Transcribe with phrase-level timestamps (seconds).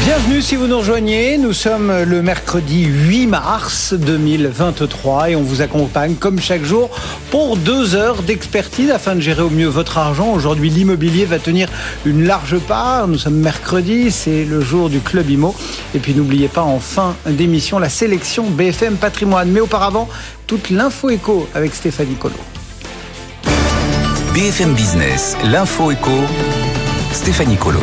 [0.00, 1.38] Bienvenue si vous nous rejoignez.
[1.38, 6.90] Nous sommes le mercredi 8 mars 2023 et on vous accompagne comme chaque jour
[7.30, 10.32] pour deux heures d'expertise afin de gérer au mieux votre argent.
[10.32, 11.68] Aujourd'hui, l'immobilier va tenir
[12.04, 13.06] une large part.
[13.06, 15.54] Nous sommes mercredi, c'est le jour du Club Imo.
[15.94, 19.50] Et puis n'oubliez pas en fin d'émission la sélection BFM Patrimoine.
[19.50, 20.08] Mais auparavant,
[20.46, 22.34] toute l'info éco avec Stéphanie Colo.
[24.34, 26.10] BFM Business, l'info éco,
[27.12, 27.80] Stéphanie Colo.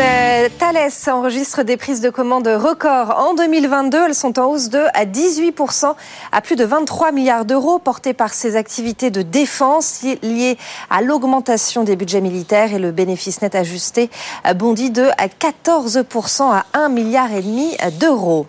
[0.00, 3.14] Et Thales enregistre des prises de commandes records.
[3.18, 5.94] En 2022, elles sont en hausse de à 18%
[6.32, 10.56] à plus de 23 milliards d'euros, portées par ses activités de défense liées
[10.88, 14.08] à l'augmentation des budgets militaires et le bénéfice net ajusté
[14.56, 17.28] bondit de à 14% à 1 milliard
[17.98, 18.46] d'euros.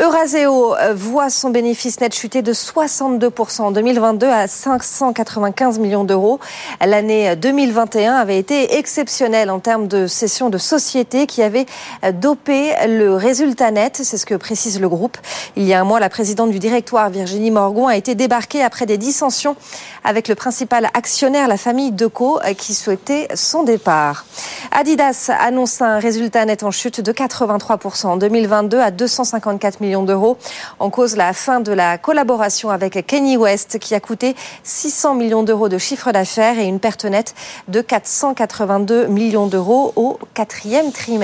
[0.00, 6.40] Euraseo voit son bénéfice net chuter de 62% en 2022 à 595 millions d'euros.
[6.84, 11.66] L'année 2021 avait été exceptionnelle en termes de cession de sociétés qui avaient
[12.14, 14.00] dopé le résultat net.
[14.02, 15.16] C'est ce que précise le groupe.
[15.54, 18.86] Il y a un mois, la présidente du directoire, Virginie Morgon, a été débarquée après
[18.86, 19.54] des dissensions
[20.02, 24.24] avec le principal actionnaire, la famille Deco, qui souhaitait son départ.
[24.72, 30.38] Adidas annonce un résultat net en chute de 83% en 2022 à 254 millions d'euros.
[30.78, 34.34] En cause la fin de la collaboration avec Kenny West qui a coûté
[34.64, 37.34] 600 millions d'euros de chiffre d'affaires et une perte nette
[37.68, 41.17] de 482 millions d'euros au quatrième trimestre.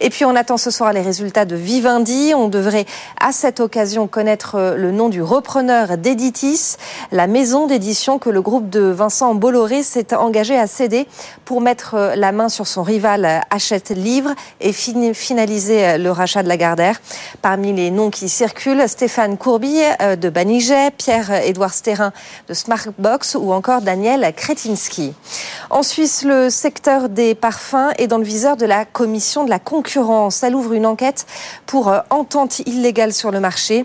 [0.00, 2.32] Et puis on attend ce soir les résultats de Vivendi.
[2.34, 2.86] On devrait
[3.20, 6.76] à cette occasion connaître le nom du repreneur d'Editis,
[7.12, 11.06] la maison d'édition que le groupe de Vincent Bolloré s'est engagé à céder
[11.44, 16.56] pour mettre la main sur son rival Hachette Livre et finaliser le rachat de la
[16.56, 17.00] Gardère.
[17.42, 19.78] Parmi les noms qui circulent, Stéphane Courby
[20.20, 22.12] de Baniget, Pierre-Édouard Sterrin
[22.48, 25.12] de Smartbox ou encore Daniel Kretinsky.
[25.70, 29.58] En Suisse, le secteur des parfums est dans le viseur de la commission de la
[29.58, 30.42] concurrence.
[30.42, 31.26] Elle ouvre une enquête
[31.66, 33.84] pour entente illégale sur le marché.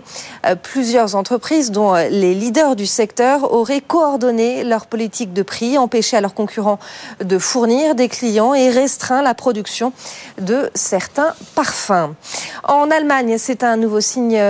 [0.62, 6.20] Plusieurs entreprises, dont les leaders du secteur, auraient coordonné leur politique de prix, empêché à
[6.20, 6.78] leurs concurrents
[7.22, 9.92] de fournir des clients et restreint la production
[10.40, 12.14] de certains parfums.
[12.64, 14.40] En Allemagne, c'est un nouveau signe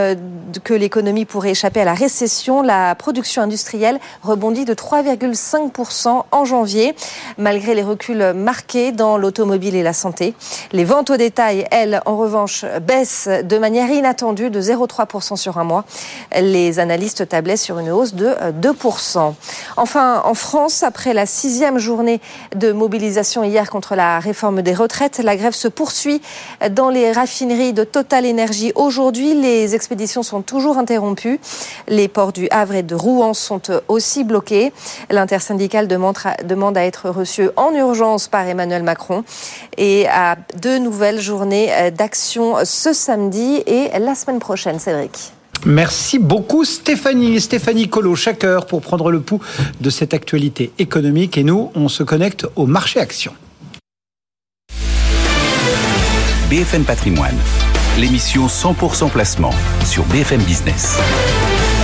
[0.63, 2.63] que l'économie pourrait échapper à la récession.
[2.63, 6.95] La production industrielle rebondit de 3,5% en janvier,
[7.39, 10.35] malgré les reculs marqués dans l'automobile et la santé.
[10.73, 15.65] Les ventes au détail, elles, en revanche, baissent de manière inattendue de 0,3% sur un
[15.65, 15.85] mois.
[16.39, 19.35] Les analystes tablaient sur une hausse de 2%.
[19.77, 22.21] Enfin, en France, après la sixième journée
[22.55, 26.21] de mobilisation hier contre la réforme des retraites, la grève se poursuit
[26.71, 28.73] dans les raffineries de Total Énergie.
[28.75, 31.41] Aujourd'hui, les expéditions sont toujours interrompues.
[31.89, 34.73] Les ports du Havre et de Rouen sont aussi bloqués.
[35.11, 39.25] L'intersyndicale demande à être reçu en urgence par Emmanuel Macron
[39.77, 45.33] et à deux nouvelles journées d'action ce samedi et la semaine prochaine, Cédric.
[45.65, 47.41] Merci beaucoup Stéphanie.
[47.41, 49.41] Stéphanie Colo, chaque heure pour prendre le pouls
[49.81, 51.39] de cette actualité économique.
[51.39, 53.33] Et nous, on se connecte au marché action.
[56.49, 57.37] BFM Patrimoine,
[57.99, 59.51] l'émission 100% placement
[59.85, 60.99] sur BFM Business.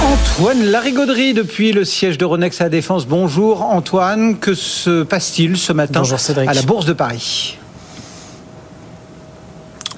[0.04, 3.06] Antoine Larigauderie depuis le siège de Ronex à la Défense.
[3.06, 6.02] Bonjour Antoine, que se passe-t-il ce matin
[6.46, 7.56] à la Bourse de Paris?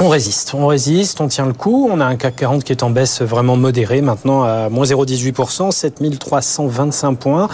[0.00, 1.88] On résiste, on résiste, on tient le coup.
[1.91, 5.71] On a un CAC 40 qui est en baisse vraiment modérée maintenant à moins 0,18%,
[5.71, 7.49] 7325 points.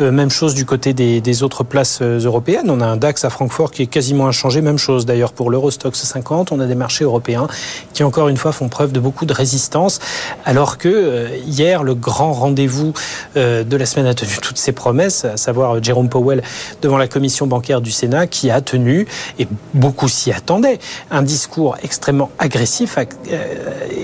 [0.00, 2.70] Euh, même chose du côté des, autres places euh, européennes.
[2.70, 4.60] On a un DAX à Francfort qui est quasiment inchangé.
[4.60, 6.52] Même chose d'ailleurs pour l'Eurostox 50.
[6.52, 7.46] On a des marchés européens
[7.94, 9.98] qui encore une fois font preuve de beaucoup de résistance.
[10.44, 12.92] Alors que euh, hier, le grand rendez-vous
[13.34, 16.42] de la semaine a tenu toutes ses promesses, à savoir Jérôme Powell
[16.82, 19.06] devant la commission bancaire du Sénat qui a tenu,
[19.38, 20.78] et beaucoup s'y attendaient,
[21.10, 23.44] un discours extrêmement agressif, euh,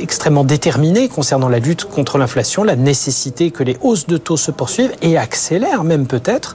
[0.01, 4.53] extrêmement déterminé concernant la lutte contre l'inflation, la nécessité que les hausses de taux se
[4.53, 6.55] poursuivent et accélèrent même peut-être.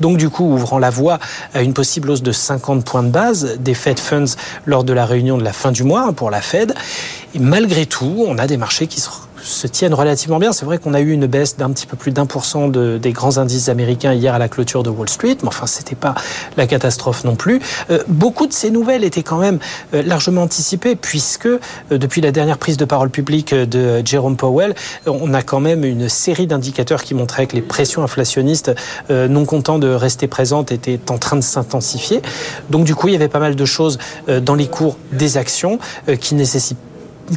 [0.00, 1.20] Donc du coup, ouvrant la voie
[1.54, 4.34] à une possible hausse de 50 points de base des Fed Funds
[4.66, 6.74] lors de la réunion de la fin du mois pour la Fed.
[7.36, 9.08] Et malgré tout, on a des marchés qui se
[9.44, 10.52] se tiennent relativement bien.
[10.52, 12.98] C'est vrai qu'on a eu une baisse d'un petit peu plus d'un pour cent de,
[12.98, 16.14] des grands indices américains hier à la clôture de Wall Street, mais enfin, c'était pas
[16.56, 17.60] la catastrophe non plus.
[17.90, 19.58] Euh, beaucoup de ces nouvelles étaient quand même
[19.92, 21.58] euh, largement anticipées, puisque euh,
[21.90, 24.74] depuis la dernière prise de parole publique de Jerome Powell,
[25.06, 28.72] on a quand même une série d'indicateurs qui montraient que les pressions inflationnistes,
[29.10, 32.22] non contents de rester présentes, étaient en train de s'intensifier.
[32.70, 35.78] Donc, du coup, il y avait pas mal de choses dans les cours des actions
[36.20, 36.78] qui nécessitent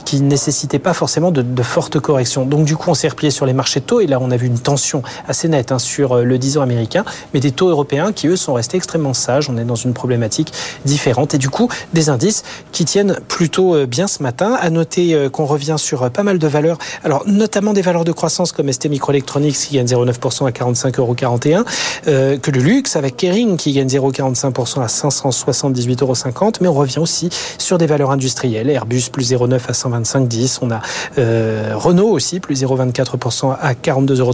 [0.06, 2.46] qui nécessitaient pas forcément de, de, fortes corrections.
[2.46, 4.48] Donc du coup, on s'est replié sur les marchés taux et là, on a vu
[4.48, 7.04] une tension assez nette hein, sur le 10 ans américain,
[7.34, 9.50] mais des taux européens qui, eux, sont restés extrêmement sages.
[9.50, 10.54] On est dans une problématique
[10.86, 14.58] différente et du coup, des indices qui tiennent plutôt bien ce matin.
[14.60, 18.52] À noter qu'on revient sur pas mal de valeurs, alors notamment des valeurs de croissance
[18.52, 21.66] comme ST Microelectronics qui gagne 0,9% à 45,41 euros,
[22.08, 26.52] euh, que le luxe avec Kering qui gagne 0,45% à 578,50 euros.
[26.62, 28.70] Mais on revient aussi sur des valeurs industrielles.
[28.70, 30.60] Airbus plus 0,9 à 125,10.
[30.62, 30.82] On a
[31.18, 34.34] euh, Renault aussi plus 0,24% à 42,35 euros.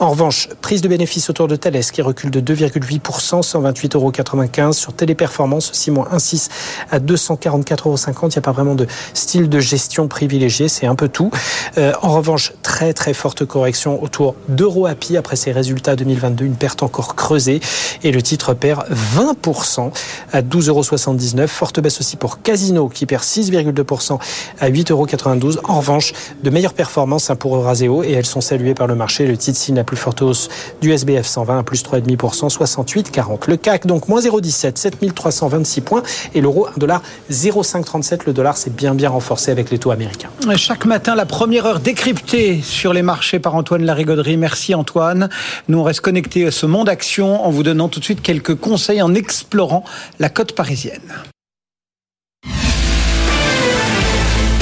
[0.00, 4.72] En revanche, prise de bénéfice autour de Thales qui recule de 2,8%, 128,95 euros.
[4.72, 6.48] Sur Téléperformance aussi moins 1,6
[6.90, 7.96] à 244,50 euros.
[8.22, 11.30] Il n'y a pas vraiment de style de gestion privilégié, c'est un peu tout.
[11.78, 16.82] Euh, en revanche, très très forte correction autour d'EuroAPI après ses résultats 2022, une perte
[16.82, 17.60] encore creusée
[18.02, 18.84] et le titre perd
[19.16, 19.90] 20%
[20.32, 21.46] à 12,79 euros.
[21.46, 24.18] Forte baisse aussi pour Casino qui perd 6,2%
[24.60, 25.60] à 8,92 euros.
[25.64, 26.12] En revanche,
[26.42, 29.26] de meilleures performances hein, pour Euraseo et elles sont saluées par le marché.
[29.26, 30.48] Le titre signe la plus forte hausse
[30.80, 33.48] du SBF 120 à plus 3,5%, 68,40.
[33.48, 36.02] Le CAC donc moins 0,17, 7326 points
[36.34, 38.26] et l'euro 1 dollar 0,537.
[38.26, 40.30] Le dollar s'est bien bien renforcé avec les taux américains.
[40.56, 44.36] Chaque matin, la première heure décryptée sur les marchés par Antoine Larigauderie.
[44.36, 45.28] Merci Antoine.
[45.68, 48.54] Nous, on reste connectés à ce monde action en vous donnant tout de suite quelques
[48.54, 49.84] conseils en explorant
[50.18, 51.31] la côte parisienne.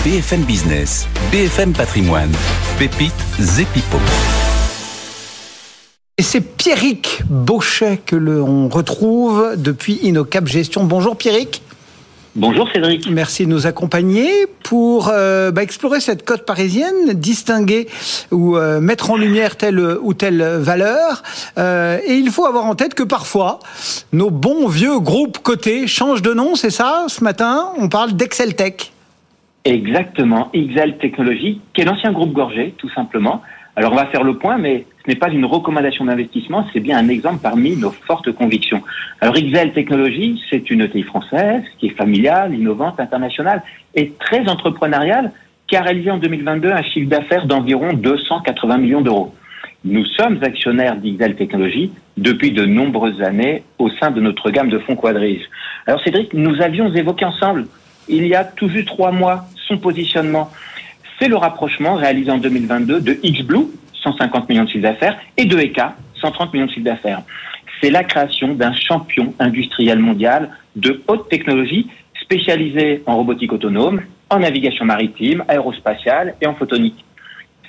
[0.03, 2.33] BFM Business, BFM Patrimoine,
[2.79, 3.99] Pépite Zepipo.
[6.17, 10.85] Et c'est Pierrick Bauchet que l'on retrouve depuis InnoCap Gestion.
[10.85, 11.61] Bonjour Pierrick.
[12.35, 13.11] Bonjour Cédric.
[13.11, 14.31] Merci de nous accompagner
[14.63, 17.87] pour euh, bah, explorer cette côte parisienne, distinguer
[18.31, 21.23] ou euh, mettre en lumière telle ou telle valeur.
[21.59, 23.59] Euh, et il faut avoir en tête que parfois,
[24.15, 27.05] nos bons vieux groupes cotés changent de nom, c'est ça?
[27.09, 28.93] Ce matin, on parle d'Exceltech.
[29.65, 33.43] Exactement, Excel Technologies, qui est l'ancien groupe Gorgé, tout simplement.
[33.77, 36.99] Alors on va faire le point, mais ce n'est pas une recommandation d'investissement, c'est bien
[36.99, 38.83] un exemple parmi nos fortes convictions.
[39.21, 43.63] Alors Excel Technologies, c'est une ETI française qui est familiale, innovante, internationale
[43.95, 45.33] et très entrepreneuriale,
[45.67, 49.35] qui a réalisé en 2022 un chiffre d'affaires d'environ 280 millions d'euros.
[49.85, 54.79] Nous sommes actionnaires d'Ixel Technologies depuis de nombreuses années au sein de notre gamme de
[54.79, 55.43] fonds Quadris.
[55.87, 57.67] Alors Cédric, nous avions évoqué ensemble,
[58.09, 60.51] il y a tout juste trois mois, son positionnement
[61.21, 63.67] c'est le rapprochement réalisé en 2022 de XBlue,
[64.03, 67.23] 150 millions de chiffre d'affaires, et de ECA, 130 millions de chiffre d'affaires.
[67.81, 71.89] C'est la création d'un champion industriel mondial de haute technologie
[72.23, 74.01] spécialisé en robotique autonome,
[74.31, 77.05] en navigation maritime, aérospatiale et en photonique.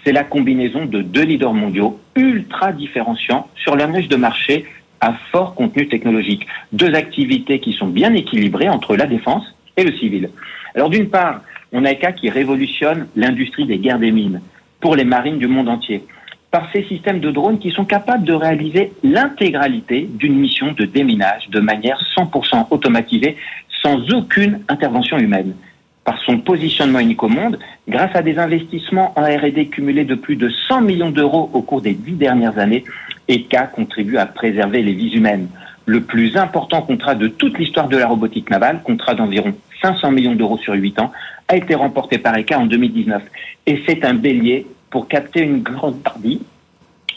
[0.05, 4.65] C'est la combinaison de deux leaders mondiaux ultra différenciants sur leur niche de marché
[5.01, 6.47] à fort contenu technologique.
[6.71, 9.43] Deux activités qui sont bien équilibrées entre la défense
[9.83, 10.29] le civil.
[10.75, 11.41] Alors d'une part,
[11.71, 14.41] on a ECA qui révolutionne l'industrie des guerres des mines
[14.79, 16.03] pour les marines du monde entier
[16.51, 21.49] par ces systèmes de drones qui sont capables de réaliser l'intégralité d'une mission de déminage
[21.49, 23.37] de manière 100% automatisée
[23.81, 25.55] sans aucune intervention humaine.
[26.03, 27.57] Par son positionnement unique au monde,
[27.87, 31.81] grâce à des investissements en R&D cumulés de plus de 100 millions d'euros au cours
[31.81, 32.83] des dix dernières années,
[33.29, 35.47] ECA contribue à préserver les vies humaines.
[35.85, 40.35] Le plus important contrat de toute l'histoire de la robotique navale, contrat d'environ 500 millions
[40.35, 41.11] d'euros sur 8 ans,
[41.47, 43.21] a été remporté par ECA en 2019.
[43.65, 46.41] Et c'est un bélier pour capter une grande partie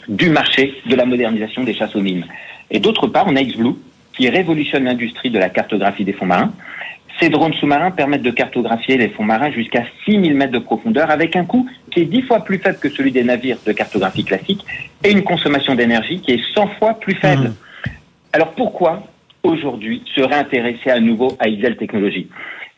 [0.07, 2.25] du marché de la modernisation des chasses aux mines.
[2.71, 3.75] Et d'autre part, on a XBlue,
[4.13, 6.53] qui révolutionne l'industrie de la cartographie des fonds marins.
[7.19, 11.35] Ces drones sous-marins permettent de cartographier les fonds marins jusqu'à 6000 mètres de profondeur avec
[11.35, 14.65] un coût qui est 10 fois plus faible que celui des navires de cartographie classique
[15.03, 17.49] et une consommation d'énergie qui est 100 fois plus faible.
[17.49, 17.55] Mmh.
[18.35, 19.01] Alors pourquoi
[19.43, 22.27] aujourd'hui se réintéresser à nouveau à Isel Technologies?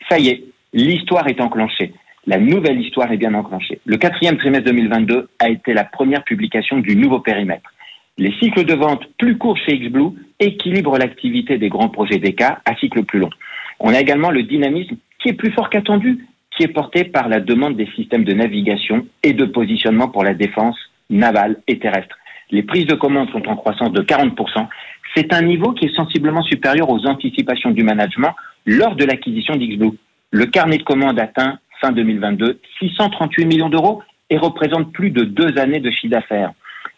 [0.07, 1.93] Ça y est, l'histoire est enclenchée.
[2.27, 3.79] La nouvelle histoire est bien enclenchée.
[3.83, 7.73] Le quatrième trimestre 2022 a été la première publication du nouveau périmètre.
[8.19, 12.75] Les cycles de vente plus courts chez XBlue équilibrent l'activité des grands projets d'EK à
[12.79, 13.31] cycle plus long.
[13.79, 17.39] On a également le dynamisme qui est plus fort qu'attendu, qui est porté par la
[17.39, 20.77] demande des systèmes de navigation et de positionnement pour la défense
[21.09, 22.15] navale et terrestre.
[22.49, 24.67] Les prises de commandes sont en croissance de 40%.
[25.15, 28.35] C'est un niveau qui est sensiblement supérieur aux anticipations du management
[28.65, 29.97] lors de l'acquisition d'XBlue.
[30.31, 35.57] Le carnet de commandes atteint fin 2022 638 millions d'euros et représente plus de deux
[35.57, 36.51] années de chiffre d'affaires.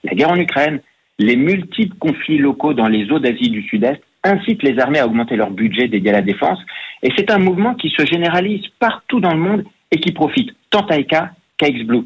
[0.03, 0.81] La guerre en Ukraine,
[1.19, 5.35] les multiples conflits locaux dans les eaux d'Asie du Sud-Est incitent les armées à augmenter
[5.35, 6.59] leur budget dédié à la défense.
[7.03, 10.85] Et c'est un mouvement qui se généralise partout dans le monde et qui profite tant
[10.87, 12.05] à ECA qu'à XBlue.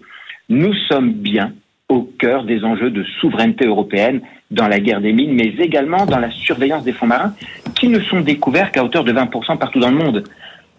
[0.49, 1.53] Nous sommes bien
[1.89, 4.21] au cœur des enjeux de souveraineté européenne
[4.53, 7.33] dans la guerre des mines, mais également dans la surveillance des fonds marins,
[7.75, 10.23] qui ne sont découverts qu'à hauteur de 20% partout dans le monde.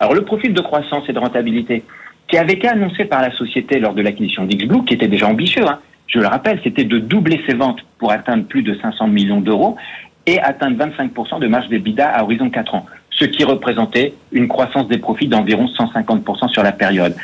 [0.00, 1.82] Alors le profil de croissance et de rentabilité
[2.28, 5.66] qui avait été annoncé par la société lors de l'acquisition d'XBlue, qui était déjà ambitieux.
[5.66, 5.80] Hein.
[6.06, 9.76] Je le rappelle, c'était de doubler ses ventes pour atteindre plus de 500 millions d'euros
[10.26, 14.88] et atteindre 25% de marge d'EBITDA à horizon 4 ans, ce qui représentait une croissance
[14.88, 17.14] des profits d'environ 150% sur la période.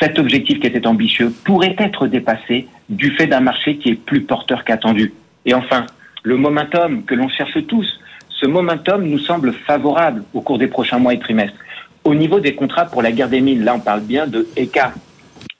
[0.00, 4.22] Cet objectif qui était ambitieux pourrait être dépassé du fait d'un marché qui est plus
[4.22, 5.12] porteur qu'attendu.
[5.46, 5.86] Et enfin,
[6.22, 10.98] le momentum que l'on cherche tous, ce momentum nous semble favorable au cours des prochains
[10.98, 11.58] mois et trimestres.
[12.04, 14.92] Au niveau des contrats pour la guerre des mines, là on parle bien de ECA,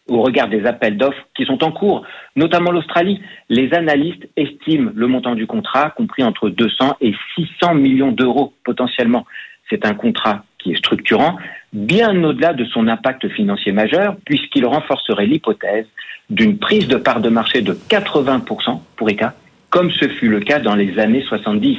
[0.08, 2.04] au regard des appels d'offres qui sont en cours,
[2.36, 3.20] notamment l'Australie.
[3.48, 9.24] Les analystes estiment le montant du contrat compris entre 200 et 600 millions d'euros potentiellement.
[9.70, 11.36] C'est un contrat qui est structurant,
[11.72, 15.86] bien au-delà de son impact financier majeur, puisqu'il renforcerait l'hypothèse
[16.30, 19.34] d'une prise de part de marché de 80% pour ECA,
[19.74, 21.78] comme ce fut le cas dans les années 70.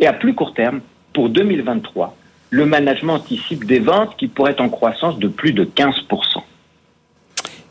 [0.00, 0.80] Et à plus court terme,
[1.14, 2.16] pour 2023,
[2.50, 6.42] le management anticipe des ventes qui pourraient être en croissance de plus de 15%.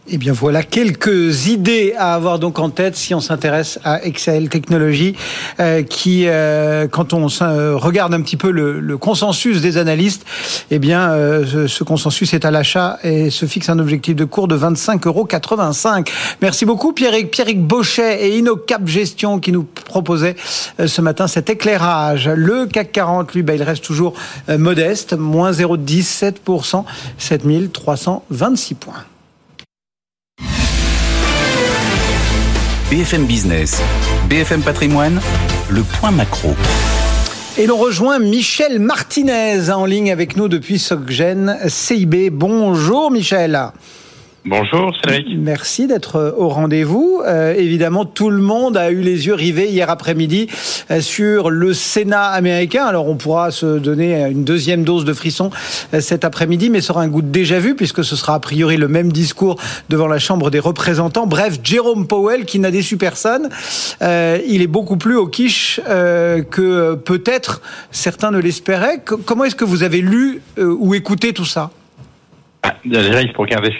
[0.07, 4.49] Eh bien voilà quelques idées à avoir donc en tête si on s'intéresse à Excel
[4.49, 5.15] Technologies,
[5.59, 10.25] euh, qui, euh, quand on euh, regarde un petit peu le, consensus des analystes,
[10.71, 14.57] eh bien ce, consensus est à l'achat et se fixe un objectif de cours de
[14.57, 15.27] 25,85 euros.
[16.41, 20.35] Merci beaucoup Pierrick, Pierrick Bochet et InnoCap Gestion qui nous proposaient
[20.83, 22.27] ce matin cet éclairage.
[22.27, 24.13] Le CAC 40, lui, bah, il reste toujours
[24.49, 26.85] modeste, moins 0,17%,
[27.17, 29.05] 7326 points.
[32.91, 33.81] BFM Business,
[34.27, 35.21] BFM Patrimoine,
[35.69, 36.49] le point macro.
[37.57, 42.29] Et l'on rejoint Michel Martinez en ligne avec nous depuis Socgen CIB.
[42.33, 43.71] Bonjour Michel.
[44.43, 45.27] Bonjour Cédric.
[45.37, 47.21] Merci d'être euh, au rendez-vous.
[47.23, 50.47] Euh, évidemment, tout le monde a eu les yeux rivés hier après-midi
[50.89, 52.85] euh, sur le Sénat américain.
[52.85, 55.51] Alors on pourra se donner une deuxième dose de frisson
[55.99, 58.77] cet après-midi, mais ça aura un goût de déjà vu puisque ce sera a priori
[58.77, 59.57] le même discours
[59.89, 61.27] devant la Chambre des représentants.
[61.27, 63.49] Bref, Jerome Powell qui n'a déçu personne.
[64.01, 69.03] il est beaucoup plus au quiche que peut-être certains ne l'espéraient.
[69.03, 71.69] Comment est-ce que vous avez lu ou écouté tout ça?
[72.85, 73.71] Déjà, il faut regarder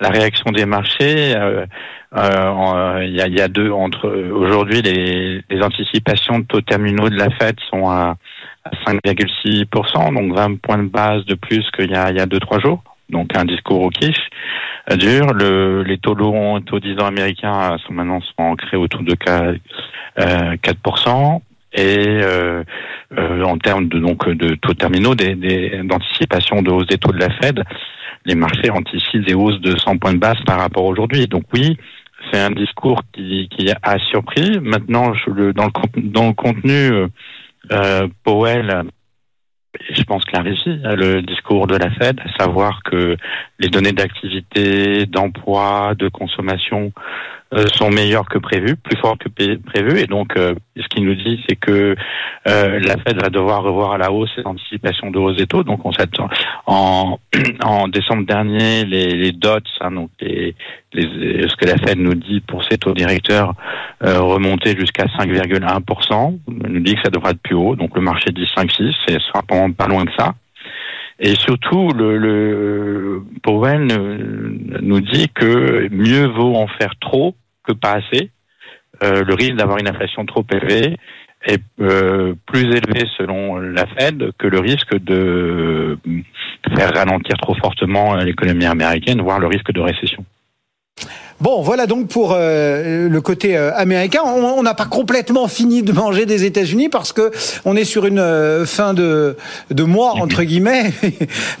[0.00, 1.34] la réaction des marchés.
[1.36, 1.66] Euh,
[2.14, 7.56] euh, il, y a, deux entre aujourd'hui les, anticipations de taux terminaux de la Fed
[7.70, 8.16] sont à,
[8.86, 12.38] 5,6%, donc 20 points de base de plus qu'il y a il y a deux
[12.38, 12.82] trois jours.
[13.10, 14.28] Donc un discours au quiche
[14.90, 15.32] euh, dur.
[15.32, 19.14] Le, les taux longs, taux 10 ans américains sont maintenant sont ancrés autour de
[20.16, 21.40] 4%.
[21.74, 22.62] 4% et euh,
[23.18, 27.18] euh, en termes de donc de taux terminaux, d'anticipation des, de hausse des taux de
[27.18, 27.62] la Fed,
[28.24, 31.26] les marchés anticipent des hausses de 100 points de base par rapport à aujourd'hui.
[31.26, 31.76] Donc oui,
[32.30, 34.60] c'est un discours qui, qui a surpris.
[34.60, 37.08] Maintenant, je, le, dans, le, dans le contenu,
[37.72, 38.84] euh, Powell
[39.90, 43.16] je pense clarifie le discours de la Fed, à savoir que
[43.58, 46.92] les données d'activité, d'emploi, de consommation
[47.74, 49.98] sont meilleurs que prévu, plus forts que prévu.
[49.98, 51.94] Et donc, euh, ce qu'il nous dit, c'est que
[52.48, 55.62] euh, la Fed va devoir revoir à la hausse ses anticipations de hausse des taux.
[55.62, 55.90] Donc, on
[56.66, 57.18] en,
[57.64, 60.54] en décembre dernier, les, les dots, hein, donc les,
[60.94, 63.54] les, ce que la Fed nous dit pour ses taux directeurs,
[64.02, 66.38] euh, remonter jusqu'à 5,1%.
[66.64, 67.76] Elle nous dit que ça devrait être plus haut.
[67.76, 70.34] Donc, le marché dit 5,6, c'est sera pas loin de ça.
[71.18, 73.86] Et surtout, le, le Powell
[74.80, 78.30] nous dit que mieux vaut en faire trop que pas assez.
[79.02, 80.96] Euh, le risque d'avoir une inflation trop élevée
[81.44, 85.98] est euh, plus élevé selon la Fed que le risque de
[86.76, 90.24] faire ralentir trop fortement l'économie américaine, voire le risque de récession.
[91.42, 94.20] Bon, voilà donc pour euh, le côté euh, américain.
[94.24, 97.32] On n'a pas complètement fini de manger des États-Unis parce que
[97.64, 99.36] on est sur une euh, fin de,
[99.72, 100.92] de mois entre guillemets,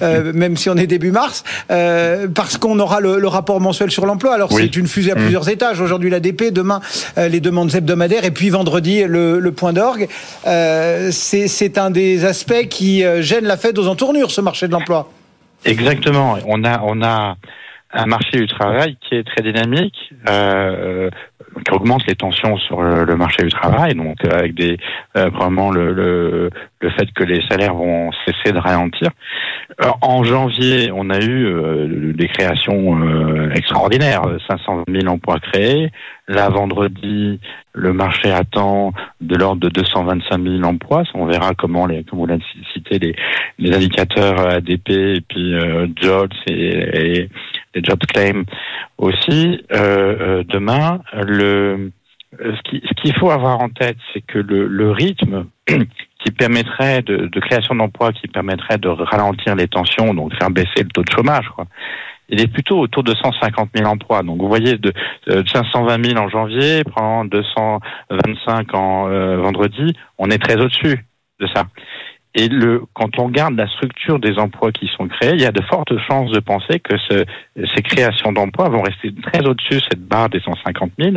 [0.00, 4.34] même si on est début mars, parce qu'on aura le, rapport mensuel sur l'emploi.
[4.34, 5.22] Alors c'est une fusée à mm.
[5.22, 5.80] plusieurs étages.
[5.80, 6.80] Aujourd'hui l'ADP, demain
[7.16, 10.06] les demandes hebdomadaires et puis vendredi le, le point d'orgue.
[10.44, 15.10] c'est un des aspects qui gêne la Fed aux entournures, ce marché de l'emploi.
[15.64, 16.38] Exactement.
[16.46, 17.36] On a on a
[17.92, 21.10] un marché du travail qui est très dynamique, euh,
[21.64, 24.78] qui augmente les tensions sur le, marché du travail, donc euh, avec des
[25.16, 29.10] euh, probablement le, le, le, fait que les salaires vont cesser de ralentir.
[29.82, 35.90] Euh, en janvier, on a eu des créations extraordinaires, 500 000 emplois créés.
[36.28, 37.40] Là, vendredi,
[37.72, 41.02] le marché attend de l'ordre de 225 000 emplois.
[41.14, 43.16] On verra comment, les, comme vous l'avez cité, les,
[43.58, 45.54] les indicateurs ADP et puis
[46.00, 47.28] Jobs et, et
[47.74, 48.44] les Jobs Claim
[48.98, 49.64] aussi.
[49.70, 51.90] demain, le,
[52.38, 57.40] ce qu'il faut avoir en tête, c'est que le, le, rythme qui permettrait de, de
[57.40, 61.48] création d'emplois, qui permettrait de ralentir les tensions, donc faire baisser le taux de chômage,
[61.54, 61.66] quoi,
[62.28, 64.22] il est plutôt autour de 150 000 emplois.
[64.22, 64.92] Donc vous voyez, de,
[65.26, 71.04] 520 000 en janvier, prend 225 en vendredi, on est très au-dessus
[71.40, 71.66] de ça.
[72.34, 75.52] Et le, quand on regarde la structure des emplois qui sont créés, il y a
[75.52, 77.24] de fortes chances de penser que ce,
[77.74, 81.16] ces créations d'emplois vont rester très au-dessus de cette barre des 150 000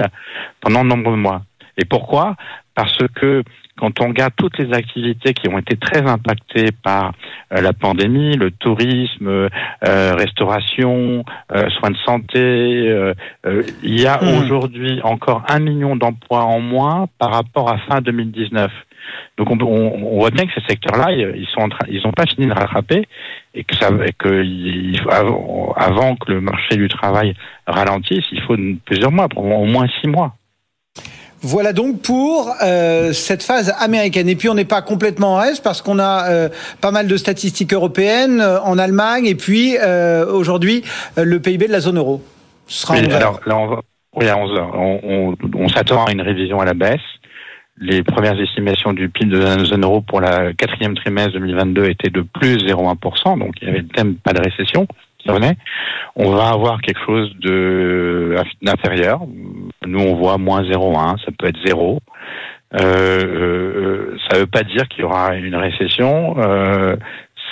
[0.62, 1.41] pendant de nombreux mois.
[1.77, 2.36] Et pourquoi?
[2.74, 3.43] Parce que
[3.77, 7.12] quand on regarde toutes les activités qui ont été très impactées par
[7.53, 9.50] euh, la pandémie, le tourisme, euh,
[9.84, 13.13] restauration, euh, soins de santé,
[13.84, 14.27] il y a mmh.
[14.39, 18.72] aujourd'hui encore un million d'emplois en moins par rapport à fin 2019.
[19.38, 22.26] Donc on, on, voit bien que ces secteurs-là, ils sont en train, ils n'ont pas
[22.26, 23.08] fini de rattraper
[23.54, 27.34] et que ça, que il, avant, avant que le marché du travail
[27.68, 30.36] ralentisse, il faut plusieurs mois, au moins six mois.
[31.42, 34.28] Voilà donc pour euh, cette phase américaine.
[34.30, 36.50] Et puis on n'est pas complètement en reste parce qu'on a euh,
[36.82, 39.76] pas mal de statistiques européennes euh, en Allemagne et puis
[40.28, 40.84] aujourd'hui
[41.18, 42.24] le PIB de la zone euro.
[42.66, 43.82] Ce sera alors là on va,
[44.16, 44.72] oui à 11 heures.
[44.74, 47.00] On, on, on s'attend à une révision à la baisse
[47.77, 52.10] les premières estimations du PIB de la zone euro pour la quatrième trimestre 2022 étaient
[52.10, 55.58] de plus 0,1%, donc il y avait thème pas de récession qui revenait.
[56.15, 59.22] On va avoir quelque chose de d'inférieur.
[59.86, 62.00] Nous, on voit moins 0,1, ça peut être 0.
[62.74, 66.36] Euh, euh, ça ne veut pas dire qu'il y aura une récession.
[66.39, 66.96] Euh,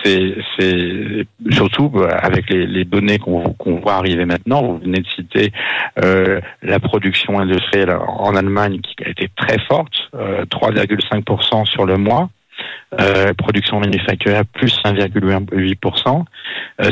[0.03, 4.61] c'est surtout euh, avec les, données qu'on voit arriver maintenant.
[4.63, 5.51] Vous venez de citer
[6.03, 11.97] euh, la production industrielle en Allemagne qui a été très forte, 3,5% euh, sur le
[11.97, 12.29] mois.
[13.37, 16.25] production manufacturière plus 1,8%.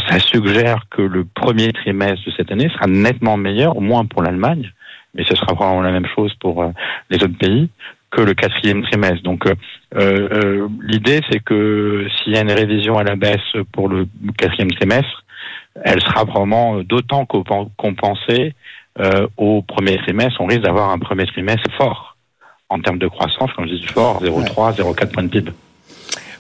[0.07, 4.23] ça suggère que le premier trimestre de cette année sera nettement meilleur, au moins pour
[4.23, 4.71] l'Allemagne,
[5.13, 6.65] mais ce sera probablement la même chose pour
[7.09, 7.69] les autres pays
[8.11, 9.23] que le quatrième trimestre.
[9.23, 9.55] Donc euh,
[9.95, 13.39] euh, l'idée c'est que s'il y a une révision à la baisse
[13.71, 14.05] pour le
[14.37, 15.23] quatrième trimestre,
[15.83, 18.53] elle sera vraiment d'autant compensée
[18.99, 20.39] euh, au premier trimestre.
[20.41, 22.17] On risque d'avoir un premier trimestre fort
[22.69, 25.51] en termes de croissance, comme je dis fort, 0,3, 0,4 points de PIB.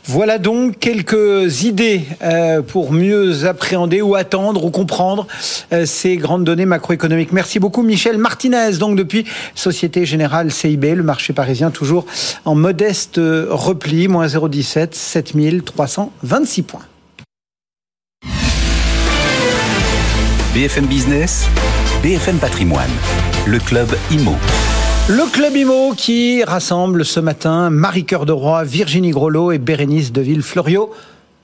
[0.05, 5.27] Voilà donc quelques idées euh, pour mieux appréhender ou attendre ou comprendre
[5.71, 7.31] euh, ces grandes données macroéconomiques.
[7.31, 12.05] Merci beaucoup Michel Martinez, donc depuis Société Générale CIB, le marché parisien toujours
[12.45, 16.81] en modeste repli, moins 0,17, 7326 points.
[20.53, 21.47] BFM Business,
[22.03, 22.91] BFM Patrimoine,
[23.45, 24.35] le club IMO.
[25.11, 30.89] Le Club IMO qui rassemble ce matin Marie-Cœur de Roy, Virginie Grolot et Bérénice Deville-Florio.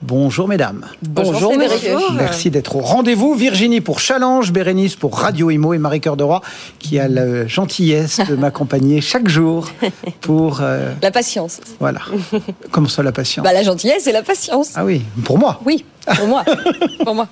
[0.00, 0.86] Bonjour mesdames.
[1.02, 3.34] Bonjour, Bonjour Merci d'être au rendez-vous.
[3.34, 6.40] Virginie pour Challenge, Bérénice pour Radio Imo et Marie-Cœur de Roy
[6.78, 9.68] qui a la gentillesse de m'accompagner chaque jour
[10.22, 10.60] pour...
[10.62, 11.60] Euh, la patience.
[11.78, 12.00] Voilà.
[12.70, 13.44] Comment ça la patience?
[13.44, 14.70] Bah, La gentillesse et la patience.
[14.76, 15.60] Ah oui, pour moi?
[15.66, 15.84] Oui.
[16.16, 16.44] Pour moi,
[17.04, 17.28] pour moi,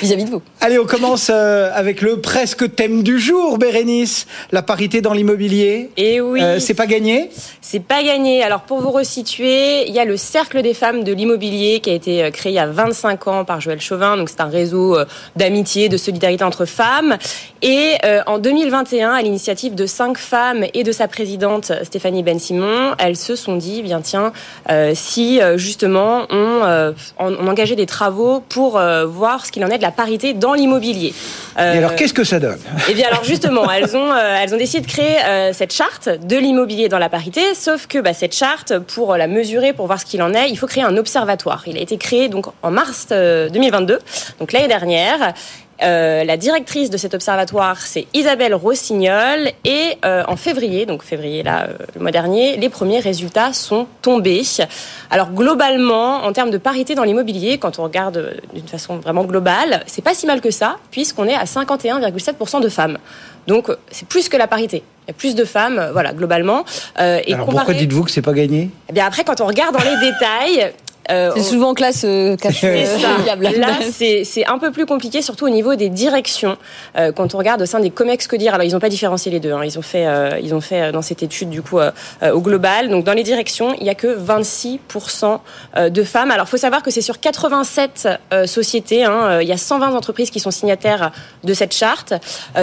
[0.00, 0.42] vis-à-vis de vous.
[0.60, 4.26] Allez, on commence euh, avec le presque thème du jour, Bérénice.
[4.50, 5.90] La parité dans l'immobilier.
[5.96, 6.42] Et eh oui.
[6.42, 7.30] Euh, c'est pas gagné?
[7.60, 8.42] C'est pas gagné.
[8.42, 11.92] Alors, pour vous resituer, il y a le Cercle des femmes de l'immobilier qui a
[11.92, 14.16] été euh, créé il y a 25 ans par Joël Chauvin.
[14.16, 14.96] Donc, c'est un réseau
[15.36, 17.18] d'amitié, de solidarité entre femmes.
[17.60, 22.94] Et en 2021, à l'initiative de cinq femmes et de sa présidente Stéphanie Ben Simon,
[22.98, 24.32] elles se sont dit, bien tiens,
[24.94, 29.82] si justement on, on engageait des travaux pour euh, voir ce qu'il en est de
[29.82, 31.14] la parité dans l'immobilier.
[31.56, 32.58] Et alors, qu'est-ce que ça donne?
[32.88, 36.08] Eh bien, alors justement, elles ont, euh, elles ont décidé de créer euh, cette charte
[36.08, 40.00] de l'immobilier dans la parité, sauf que bah, cette charte, pour la mesurer, pour voir
[40.00, 41.64] ce qu'il en est, il faut créer un observatoire.
[41.66, 43.98] Il a été créé donc en mars 2022,
[44.38, 45.34] donc l'année dernière.
[45.82, 49.50] Euh, la directrice de cet observatoire, c'est Isabelle Rossignol.
[49.64, 53.86] Et euh, en février, donc février là, euh, le mois dernier, les premiers résultats sont
[54.02, 54.42] tombés.
[55.10, 59.82] Alors globalement, en termes de parité dans l'immobilier, quand on regarde d'une façon vraiment globale,
[59.86, 62.98] c'est pas si mal que ça, puisqu'on est à 51,7% de femmes.
[63.46, 64.82] Donc c'est plus que la parité.
[65.06, 66.64] Il y a plus de femmes, voilà, globalement.
[66.98, 68.70] et Alors pourquoi dites-vous que c'est pas gagné?
[68.90, 70.72] Eh bien après, quand on regarde dans les détails,
[71.10, 72.36] euh, c'est souvent classe euh,
[73.56, 76.56] Là, c'est un peu plus compliqué, surtout au niveau des directions.
[76.96, 79.30] Euh, quand on regarde au sein des COMEX, que dire Alors, ils n'ont pas différencié
[79.32, 79.52] les deux.
[79.52, 79.62] Hein.
[79.64, 82.88] Ils ont fait, euh, ils ont fait dans cette étude du coup au global.
[82.88, 85.40] Donc, dans les directions, il y a que 26%
[85.90, 86.30] de femmes.
[86.30, 88.08] Alors, il faut savoir que c'est sur 87
[88.46, 89.04] sociétés.
[89.04, 89.40] Hein.
[89.40, 91.12] il y a 120 entreprises qui sont signataires
[91.44, 92.14] de cette charte.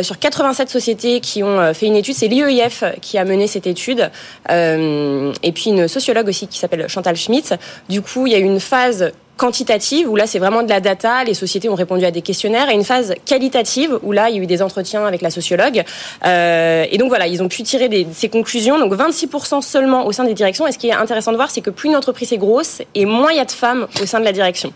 [0.02, 4.10] sur 87 sociétés qui ont fait une étude, c'est l'IEIF qui a mené cette étude.
[4.50, 7.56] et puis une sociologue aussi qui s'appelle Chantal Schmitt.
[7.90, 11.24] Du coup, il y a une phase quantitative, où là c'est vraiment de la data,
[11.24, 14.40] les sociétés ont répondu à des questionnaires, et une phase qualitative, où là il y
[14.40, 15.84] a eu des entretiens avec la sociologue.
[16.26, 18.80] Euh, et donc voilà, ils ont pu tirer ces conclusions.
[18.80, 20.68] Donc 26% seulement au sein des directions.
[20.68, 23.06] Et ce qui est intéressant de voir, c'est que plus une entreprise est grosse, et
[23.06, 24.72] moins il y a de femmes au sein de la direction.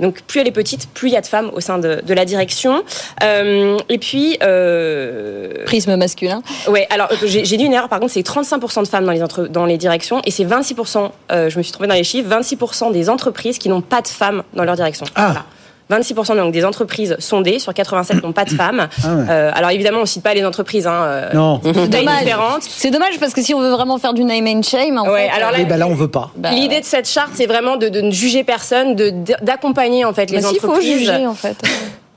[0.00, 2.14] Donc plus elle est petite, plus il y a de femmes au sein de, de
[2.14, 2.82] la direction.
[3.22, 6.42] Euh, et puis euh, prisme masculin.
[6.68, 6.86] Ouais.
[6.90, 7.88] Alors j'ai dit une erreur.
[7.88, 11.10] Par contre, c'est 35% de femmes dans les entre, dans les directions et c'est 26%.
[11.32, 12.28] Euh, je me suis trompée dans les chiffres.
[12.28, 15.06] 26% des entreprises qui n'ont pas de femmes dans leur direction.
[15.14, 15.26] Ah.
[15.26, 15.44] Voilà.
[15.90, 18.88] 26% donc des entreprises sondées sur 87 n'ont pas de femmes.
[19.04, 19.24] Ah ouais.
[19.30, 20.86] Euh, alors évidemment, on cite pas les entreprises.
[20.86, 21.58] Hein, euh, Non.
[21.58, 22.20] taille Dommage.
[22.24, 22.62] différente.
[22.62, 25.28] C'est dommage parce que si on veut vraiment faire du name and shame, en Ouais,
[25.28, 26.30] fait, alors là, Et ben là, on veut pas.
[26.36, 30.12] bah, L'idée de cette charte, c'est vraiment de, de ne juger personne, de d'accompagner en
[30.12, 30.98] fait les bah, si, faut entreprises.
[30.98, 31.56] juger en fait.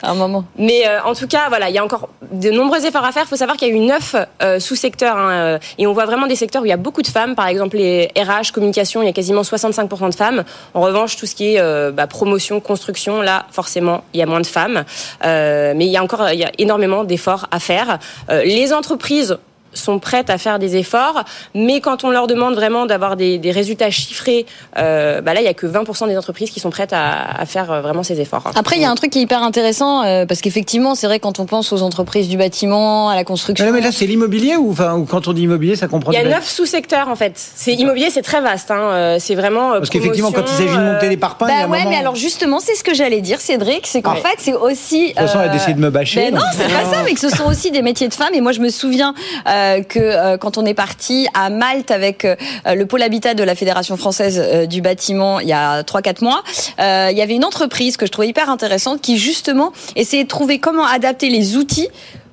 [0.02, 0.46] Un moment.
[0.58, 3.24] Mais euh, en tout cas, voilà, il y a encore de nombreux efforts à faire.
[3.26, 6.06] Il faut savoir qu'il y a eu neuf euh, sous-secteurs hein, euh, et on voit
[6.06, 7.36] vraiment des secteurs où il y a beaucoup de femmes.
[7.36, 10.44] Par exemple, les RH, communication, il y a quasiment 65% de femmes.
[10.74, 14.26] En revanche, tout ce qui est euh, bah, promotion, construction, là, forcément, il y a
[14.26, 14.86] moins de femmes.
[15.26, 18.00] Euh, mais il y a encore il y a énormément d'efforts à faire.
[18.30, 19.38] Euh, les entreprises
[19.74, 23.52] sont prêtes à faire des efforts, mais quand on leur demande vraiment d'avoir des, des
[23.52, 24.46] résultats chiffrés,
[24.78, 27.46] euh, bah là, il y a que 20% des entreprises qui sont prêtes à, à
[27.46, 28.52] faire euh, vraiment ces efforts.
[28.56, 31.20] Après, il y a un truc qui est hyper intéressant euh, parce qu'effectivement, c'est vrai
[31.20, 33.66] quand on pense aux entreprises du bâtiment, à la construction.
[33.66, 36.12] Mais, là, mais là, c'est l'immobilier ou, enfin, ou quand on dit immobilier, ça comprend
[36.12, 37.34] Il y a neuf sous-secteurs en fait.
[37.36, 38.72] C'est immobilier, c'est très vaste.
[38.72, 39.18] Hein.
[39.20, 39.74] C'est vraiment.
[39.74, 41.72] euh, Parce qu'effectivement, quand il s'agit de monter des parpaings, il y a Bah un
[41.72, 44.22] ouais, moment- mais alors justement, c'est ce que j'allais dire, Cédric, c'est qu'en Ouais.
[44.22, 45.04] fait, c'est aussi.
[45.04, 46.32] De toute façon, elle a décidé de me bâcher.
[46.32, 48.34] Ben non, c'est pas ça, mais que ce sont aussi des métiers de femmes.
[48.34, 49.14] Et moi, je me souviens
[49.48, 53.44] euh, que euh, quand on est parti à Malte avec euh, le pôle habitat de
[53.44, 56.44] la Fédération française euh, du bâtiment il y a 3-4 mois,
[56.80, 60.30] euh, il y avait une entreprise que je trouvais hyper intéressante qui justement essayait de
[60.30, 61.90] trouver comment adapter les outils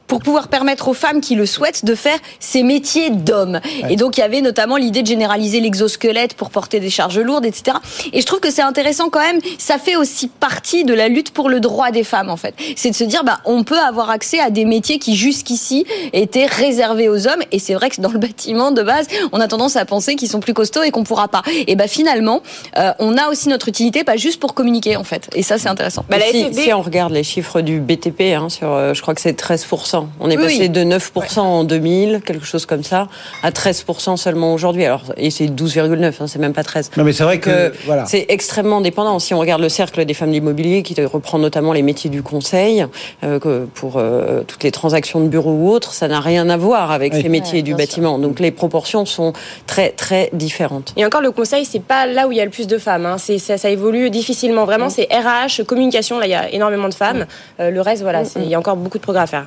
[0.07, 3.61] pour pouvoir permettre aux femmes qui le souhaitent de faire ces métiers d'hommes.
[3.89, 7.45] Et donc il y avait notamment l'idée de généraliser l'exosquelette pour porter des charges lourdes,
[7.45, 7.77] etc.
[8.13, 9.41] Et je trouve que c'est intéressant quand même.
[9.59, 12.55] Ça fait aussi partie de la lutte pour le droit des femmes en fait.
[12.77, 16.47] C'est de se dire bah on peut avoir accès à des métiers qui jusqu'ici étaient
[16.47, 17.43] réservés aux hommes.
[17.53, 20.29] Et c'est vrai que dans le bâtiment de base, on a tendance à penser qu'ils
[20.29, 21.43] sont plus costauds et qu'on pourra pas.
[21.67, 22.43] Et bah finalement,
[22.79, 25.29] euh, on a aussi notre utilité, pas juste pour communiquer en fait.
[25.35, 26.05] Et ça c'est intéressant.
[26.09, 29.03] Bah, la si, FFB si on regarde les chiffres du BTP, hein, sur, euh, je
[29.03, 29.96] crois que c'est 13%.
[30.21, 30.69] On est Oui, passé oui.
[30.71, 33.09] de 9% en 2000, quelque chose comme ça,
[33.43, 34.85] à 13% seulement aujourd'hui.
[34.85, 36.91] Alors, et c'est 12,9, hein, c'est même pas 13.
[36.97, 38.07] Non, mais c'est vrai que, que voilà.
[38.07, 39.19] c'est extrêmement dépendant.
[39.19, 42.87] Si on regarde le cercle des femmes d'immobilier, qui reprend notamment les métiers du conseil,
[43.25, 46.57] euh, que pour euh, toutes les transactions de bureau ou autres, ça n'a rien à
[46.57, 47.23] voir avec Oui.
[47.23, 48.19] les métiers Ouais, du bâtiment.
[48.19, 49.33] Donc les proportions sont
[49.67, 50.93] très très différentes.
[50.97, 53.07] Et encore, le conseil, c'est pas là où il y a le plus de femmes.
[53.07, 53.17] Hein.
[53.19, 54.65] C'est, ça, ça évolue difficilement.
[54.65, 56.19] Vraiment, c'est RH, communication.
[56.19, 57.27] Là, il y a énormément de femmes.
[57.61, 59.47] Euh, le reste, voilà, c'est- il y a encore beaucoup de progrès à faire.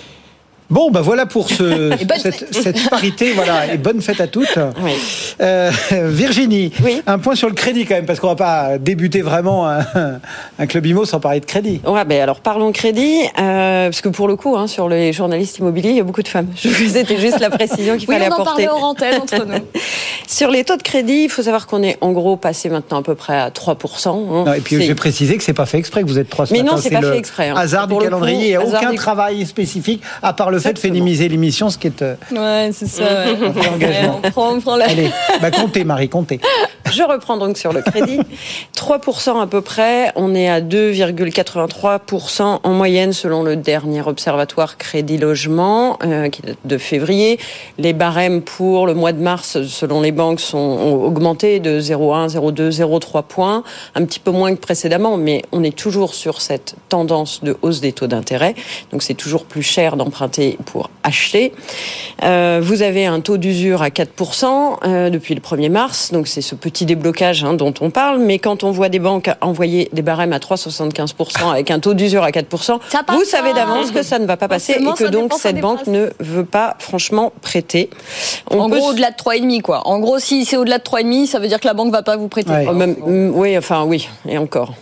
[0.71, 4.57] Bon, bah voilà pour ce, cette, cette parité, voilà, et bonne fête à toutes.
[4.81, 4.91] Oui.
[5.41, 7.01] Euh, Virginie, Oui.
[7.05, 9.79] un point sur le crédit quand même, parce qu'on va pas débuter vraiment un,
[10.57, 11.81] un club IMO sans parler de crédit.
[11.85, 15.57] Ouais, ben alors parlons crédit, euh, parce que pour le coup, hein, sur les journalistes
[15.59, 16.47] immobiliers, il y a beaucoup de femmes.
[16.55, 18.67] Je vous c'était juste la précision qu'il Oui, fallait on en apporter.
[18.69, 19.59] antenne entre nous.
[20.27, 23.03] Sur les taux de crédit, il faut savoir qu'on est en gros passé maintenant à
[23.03, 24.07] peu près à 3%.
[24.07, 24.43] hein.
[24.45, 26.53] Non, et puis j'ai précisé que c'est pas fait exprès que vous êtes trois ce
[26.53, 27.55] Mais non, c'est pas le fait exprès, hein.
[27.57, 30.49] Hasard Pour du le calendrier, coup, il n'y a aucun du- travail spécifique à part
[30.49, 32.01] le fait de féminiser l'émission, ce qui est.
[32.01, 33.03] euh, Ouais, c'est ça.
[33.03, 33.35] Ouais.
[33.53, 34.19] fait engagement.
[34.23, 34.85] on prend, on prend la...
[34.89, 35.09] Allez,
[35.41, 36.39] bah comptez, Marie, comptez.
[36.91, 38.19] Je reprends donc sur le crédit.
[38.75, 40.11] 3% à peu près.
[40.15, 46.57] On est à 2,83% en moyenne selon le dernier observatoire crédit logement euh, qui date
[46.65, 47.39] de février.
[47.77, 52.29] Les barèmes pour le mois de mars selon les banques sont ont augmenté de 0,1,
[52.35, 53.63] 0,2, 0,3 points.
[53.95, 57.79] Un petit peu moins que précédemment, mais on est toujours sur cette tendance de hausse
[57.81, 58.55] des taux d'intérêt.
[58.91, 61.53] Donc c'est toujours plus cher d'emprunter pour acheter.
[62.23, 64.45] Euh, vous avez un taux d'usure à 4%
[64.85, 68.19] euh, depuis le 1er mars, donc c'est ce petit déblocage hein, dont on parle.
[68.19, 72.23] Mais quand on voit des banques envoyer des barèmes à 3,75% avec un taux d'usure
[72.23, 75.07] à 4%, Ça passe vous savez d'avance que ça ne va pas passer et que
[75.07, 77.89] donc cette banque ne veut pas franchement prêter.
[78.49, 79.87] On En gros, au-delà de 3,5 quoi.
[79.87, 82.17] En gros, si c'est au-delà de 3,5, ça veut dire que la banque va pas
[82.17, 82.51] vous prêter.
[82.51, 82.65] Ouais.
[82.69, 84.73] Oh, même- mm, oui, enfin oui, et encore.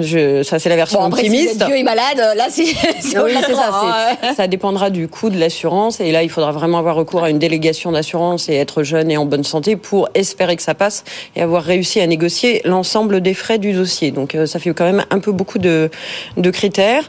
[0.00, 1.64] Je, ça c'est la version Bon, après, si optimiste.
[1.66, 2.64] vieux est malade, là, c'est
[3.22, 3.42] Oui, ça.
[3.42, 3.90] 3,
[4.22, 4.34] hein.
[4.36, 6.00] Ça dépendra du coût de l'assurance.
[6.00, 9.16] Et là, il faudra vraiment avoir recours à une délégation d'assurance et être jeune et
[9.16, 11.04] en bonne santé pour espérer que ça passe
[11.36, 14.10] et avoir réussi à négocier l'ensemble des frais du dossier.
[14.10, 15.90] Donc, euh, ça fait quand même un peu beaucoup de,
[16.36, 17.08] de critères.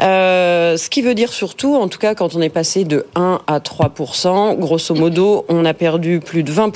[0.00, 3.40] Euh, ce qui veut dire surtout, en tout cas, quand on est passé de 1
[3.46, 3.92] à 3
[4.58, 6.72] grosso modo, on a perdu plus de 20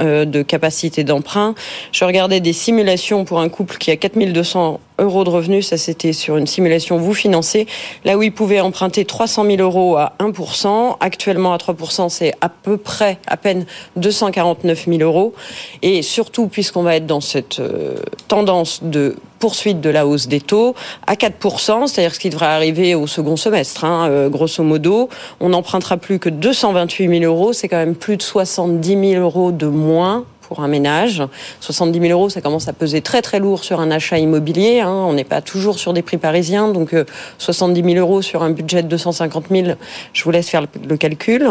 [0.00, 1.54] euh, de capacité d'emprunt.
[1.92, 5.68] Je regardais des simulations pour un couple qui a 4200 euros de revenus.
[5.68, 7.66] Ça, c'était sur une simulation vous financez.
[8.04, 12.48] Là où ils pouvaient emprunter 300 000 euros à 1%, actuellement à 3%, c'est à
[12.48, 15.34] peu près, à peine 249 000 euros.
[15.82, 17.96] Et surtout, puisqu'on va être dans cette euh,
[18.28, 20.74] tendance de poursuite de la hausse des taux
[21.06, 25.08] à 4%, c'est-à-dire ce qui devrait arriver au second semestre, hein, euh, grosso modo.
[25.40, 29.52] On n'empruntera plus que 228 000 euros, c'est quand même plus de 70 000 euros
[29.52, 31.22] de moins pour un ménage.
[31.60, 34.80] 70 000 euros, ça commence à peser très très lourd sur un achat immobilier.
[34.80, 34.90] Hein.
[34.90, 36.96] On n'est pas toujours sur des prix parisiens, donc
[37.36, 39.68] 70 000 euros sur un budget de 250 000,
[40.12, 41.48] je vous laisse faire le calcul.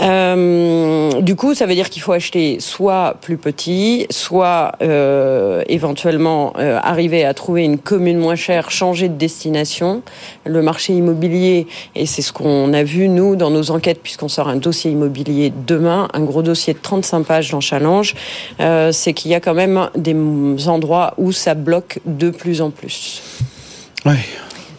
[0.00, 6.52] Euh, du coup, ça veut dire qu'il faut acheter soit plus petit, soit euh, éventuellement
[6.58, 10.02] euh, arriver à trouver une commune moins chère, changer de destination.
[10.44, 14.48] Le marché immobilier, et c'est ce qu'on a vu nous dans nos enquêtes, puisqu'on sort
[14.48, 18.14] un dossier immobilier demain, un gros dossier de 35 pages dans Challenge,
[18.60, 20.16] euh, c'est qu'il y a quand même des
[20.68, 23.22] endroits où ça bloque de plus en plus.
[24.04, 24.18] Ouais.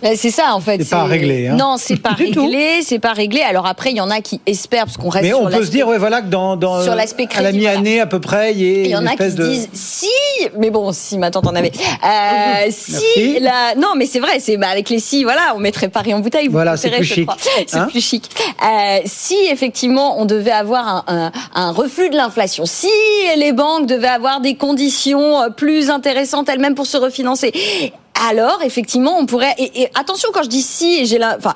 [0.05, 0.83] Euh, c'est ça en fait.
[0.83, 1.47] C'est pas réglé.
[1.47, 1.55] Hein.
[1.55, 3.41] Non, c'est pas réglé, c'est pas réglé.
[3.41, 5.25] Alors après, il y en a qui espèrent parce qu'on reste.
[5.25, 7.99] Mais on peut se dire, ouais, voilà, que dans, dans sur l'aspect à la mi-année
[7.99, 10.07] à peu près, il y, il y en a qui se disent si,
[10.57, 11.71] mais bon, si ma tante en avait.
[12.03, 15.89] Euh, si la, non, mais c'est vrai, c'est bah, avec les si, voilà, on mettrait
[15.89, 16.47] Paris en bouteille.
[16.47, 17.29] Voilà, c'est plus, chic.
[17.67, 18.29] C'est hein plus chic.
[18.63, 22.87] Euh, si effectivement on devait avoir un, un, un reflux de l'inflation, si
[23.37, 27.51] les banques devaient avoir des conditions euh, plus intéressantes elles-mêmes pour se refinancer,
[28.27, 31.53] alors effectivement on pourrait et, attention quand je dis si j'ai la enfin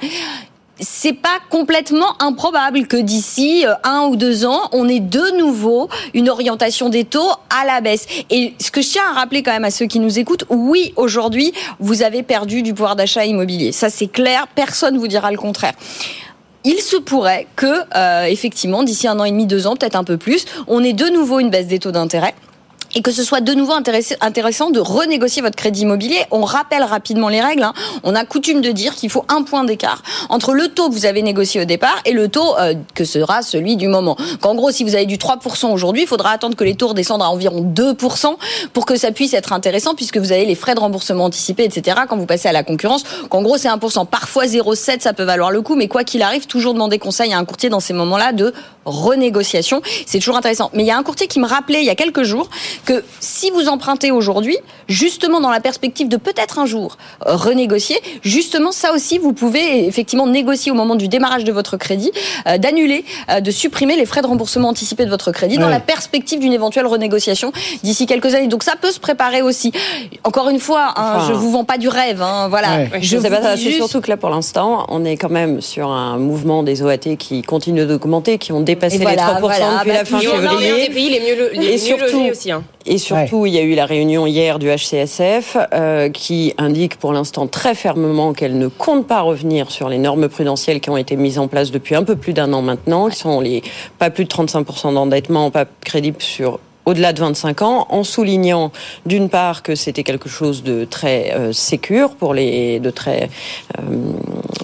[0.82, 5.90] c'est pas complètement improbable que d'ici euh, un ou deux ans, on ait de nouveau
[6.14, 8.08] une orientation des taux à la baisse.
[8.30, 10.94] Et ce que je tiens à rappeler quand même à ceux qui nous écoutent, oui,
[10.96, 13.74] aujourd'hui, vous avez perdu du pouvoir d'achat immobilier.
[13.74, 14.48] Ça, c'est clair.
[14.56, 15.74] Personne vous dira le contraire
[16.66, 20.04] il se pourrait que, euh, effectivement, d'ici un an et demi, deux ans, peut-être un
[20.04, 22.36] peu plus, on ait de nouveau une baisse des taux d'intérêt
[22.96, 26.20] et que ce soit de nouveau intéressant de renégocier votre crédit immobilier.
[26.32, 27.64] On rappelle rapidement les règles.
[27.64, 27.74] Hein.
[28.04, 31.06] On a coutume de dire qu'il faut un point d'écart entre le taux que vous
[31.06, 34.18] avez négocié au départ et le taux euh, que sera celui du moment.
[34.42, 37.22] Qu'en gros, si vous avez du 3% aujourd'hui, il faudra attendre que les taux redescendent
[37.22, 38.36] à environ 2%
[38.74, 42.02] pour que ça puisse être intéressant puisque vous avez les frais de remboursement anticipés, etc.
[42.08, 43.04] quand vous passez à la concurrence.
[43.30, 44.08] Qu'en gros, c'est 1%.
[44.08, 47.38] Parfois 0,7, ça peut valoir le coup, mais quoi qu'il arrive, toujours demander conseil à
[47.38, 48.54] un courtier dans ces moments-là de
[48.86, 49.82] renégociation.
[50.06, 50.72] C'est toujours intéressant.
[50.74, 52.50] Mais il y a un courtier qui me rappelait il y a quelques jours
[52.86, 57.98] que si vous empruntez aujourd'hui, justement dans la perspective de peut-être un jour euh, renégocier,
[58.24, 62.12] justement ça aussi vous pouvez effectivement négocier au moment du démarrage de votre crédit,
[62.48, 65.80] euh, d'annuler, euh, de supprimer les frais de remboursement anticipé de votre crédit dans la
[65.80, 67.52] perspective d'une éventuelle renégociation
[67.84, 68.48] d'ici quelques années.
[68.48, 69.72] Donc ça peut se préparer aussi.
[70.24, 72.86] Encore une fois, hein, je vous vends pas du rêve, hein, voilà.
[73.00, 76.18] je sais pas, c'est surtout que là pour l'instant, on est quand même sur un
[76.18, 80.88] mouvement des OAT qui continue d'augmenter, qui ont dépassé les 3% depuis la fin février.
[80.88, 82.52] Des pays les mieux, les et surtout, aussi.
[82.52, 82.64] Hein.
[82.86, 87.12] Et surtout, il y a eu la réunion hier du HCSF euh, qui indique pour
[87.12, 91.18] l'instant très fermement qu'elle ne compte pas revenir sur les normes prudentielles qui ont été
[91.18, 93.64] mises en place depuis un peu plus d'un an maintenant, qui sont les
[93.98, 98.72] pas plus de 35% d'endettement, pas crédible sur au-delà de 25 ans, en soulignant
[99.06, 103.30] d'une part que c'était quelque chose de très euh, sécure pour les, de très
[103.78, 103.82] euh,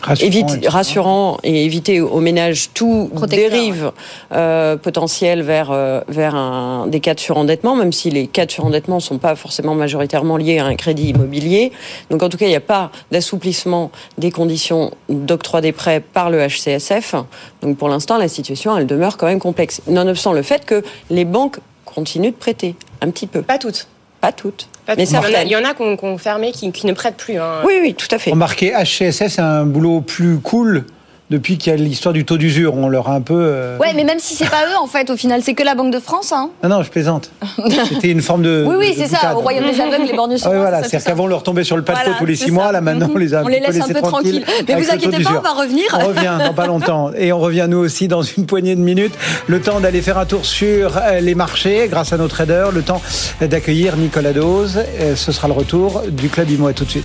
[0.01, 3.91] rassurant, rassurant, et éviter aux ménages tout dérive
[4.31, 8.51] euh, potentiel vers euh, vers un, des cas de surendettement, même si les cas de
[8.51, 11.71] surendettement sont pas forcément majoritairement liés à un crédit immobilier.
[12.09, 16.29] Donc en tout cas, il n'y a pas d'assouplissement des conditions d'octroi des prêts par
[16.29, 17.15] le HCSF.
[17.61, 19.81] Donc pour l'instant, la situation elle demeure quand même complexe.
[19.87, 21.59] Nonobstant le fait que les banques
[21.95, 23.41] continuent de prêter, un petit peu.
[23.41, 23.87] Pas toutes.
[24.21, 24.67] Pas toutes.
[24.87, 27.37] mais il y en a qui ont, fermé, qui, ne prêtent plus.
[27.37, 27.61] Hein.
[27.65, 28.31] Oui, oui, tout à fait.
[28.31, 30.85] Remarquez, HCSS, c'est un boulot plus cool
[31.29, 32.75] depuis qu'il y a l'histoire du taux d'usure.
[32.75, 33.35] On leur a un peu.
[33.35, 35.75] Euh, ouais, mais même si c'est pas eux, en fait, au final, c'est que la
[35.75, 36.31] Banque de France.
[36.31, 36.49] Hein.
[36.63, 37.31] Non, non, je plaisante.
[37.89, 38.63] C'était une forme de.
[38.67, 39.35] Oui, oui, c'est ça.
[39.35, 40.51] Au royaume des aveugles, les borgnes sont.
[40.51, 42.71] Ah, voilà, c'est-à-dire qu'avant, on leur tombait sur le paquebot tous les six mois.
[42.71, 44.45] Là, maintenant, on les a On les laisse un peu tranquilles.
[44.67, 45.85] Mais vous inquiétez pas, on va revenir.
[45.93, 47.11] On revient dans pas longtemps.
[47.17, 49.15] Et on revient, nous aussi, dans une poignée de minutes.
[49.47, 52.71] Le temps d'aller faire un tour sur euh, les marchés grâce à nos traders.
[52.71, 53.01] Le temps
[53.41, 54.79] d'accueillir Nicolas Dose.
[54.99, 56.71] Euh, ce sera le retour du Club Imo.
[56.73, 57.04] tout de suite.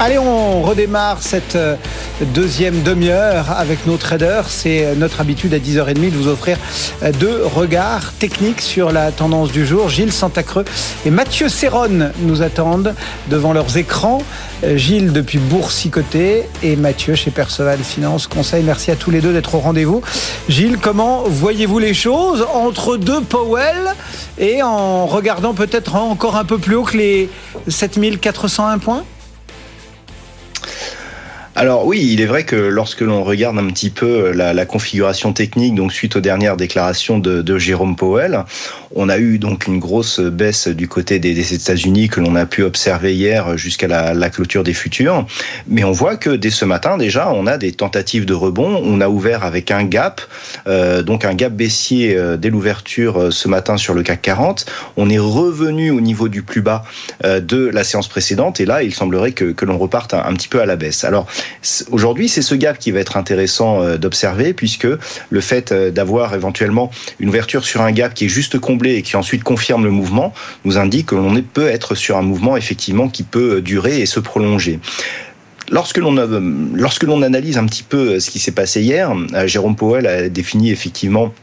[0.00, 1.74] Allez, on redémarre cette euh,
[2.32, 4.48] deuxième demi-heure avec nos traders.
[4.48, 6.56] C'est euh, notre habitude à 10h30 de vous offrir
[7.02, 9.88] euh, deux regards techniques sur la tendance du jour.
[9.88, 10.64] Gilles Santacreux
[11.04, 12.94] et Mathieu Serron nous attendent
[13.28, 14.22] devant leurs écrans.
[14.76, 18.62] Gilles depuis Boursicoté et Mathieu chez Perceval Finance Conseil.
[18.62, 20.02] Merci à tous les deux d'être au rendez-vous.
[20.48, 23.96] Gilles, comment voyez-vous les choses entre deux Powell
[24.38, 27.28] et en regardant peut-être encore un peu plus haut que les
[27.66, 29.02] 7401 points?
[31.60, 35.32] Alors oui, il est vrai que lorsque l'on regarde un petit peu la, la, configuration
[35.32, 38.44] technique, donc suite aux dernières déclarations de, de, Jérôme Powell,
[38.94, 42.46] on a eu donc une grosse baisse du côté des, des États-Unis que l'on a
[42.46, 45.26] pu observer hier jusqu'à la, la, clôture des futurs.
[45.66, 48.80] Mais on voit que dès ce matin déjà, on a des tentatives de rebond.
[48.84, 50.20] On a ouvert avec un gap,
[50.68, 54.66] euh, donc un gap baissier euh, dès l'ouverture euh, ce matin sur le CAC 40.
[54.96, 56.84] On est revenu au niveau du plus bas
[57.24, 60.34] euh, de la séance précédente et là, il semblerait que, que l'on reparte un, un
[60.34, 61.02] petit peu à la baisse.
[61.02, 61.26] Alors
[61.90, 64.86] Aujourd'hui, c'est ce gap qui va être intéressant euh, d'observer puisque
[65.30, 69.02] le fait euh, d'avoir éventuellement une ouverture sur un gap qui est juste comblé et
[69.02, 70.32] qui ensuite confirme le mouvement
[70.64, 74.06] nous indique que l'on peut être sur un mouvement effectivement qui peut euh, durer et
[74.06, 74.80] se prolonger.
[75.70, 76.14] Lorsque l'on
[76.72, 79.12] lorsque l'on analyse un petit peu ce qui s'est passé hier,
[79.44, 81.34] Jérôme Powell a défini effectivement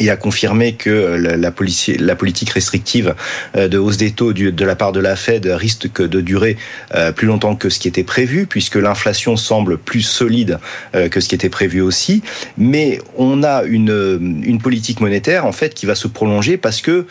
[0.00, 3.14] et a confirmé que la, la, politique restrictive
[3.56, 6.56] euh, de hausse des taux de la part de la Fed risque de durer
[6.94, 10.58] euh, plus longtemps que ce qui était prévu, puisque l'inflation semble plus solide
[10.94, 12.22] euh, que ce qui était prévu aussi.
[12.56, 17.06] Mais on a une, une politique monétaire en fait qui va se prolonger parce que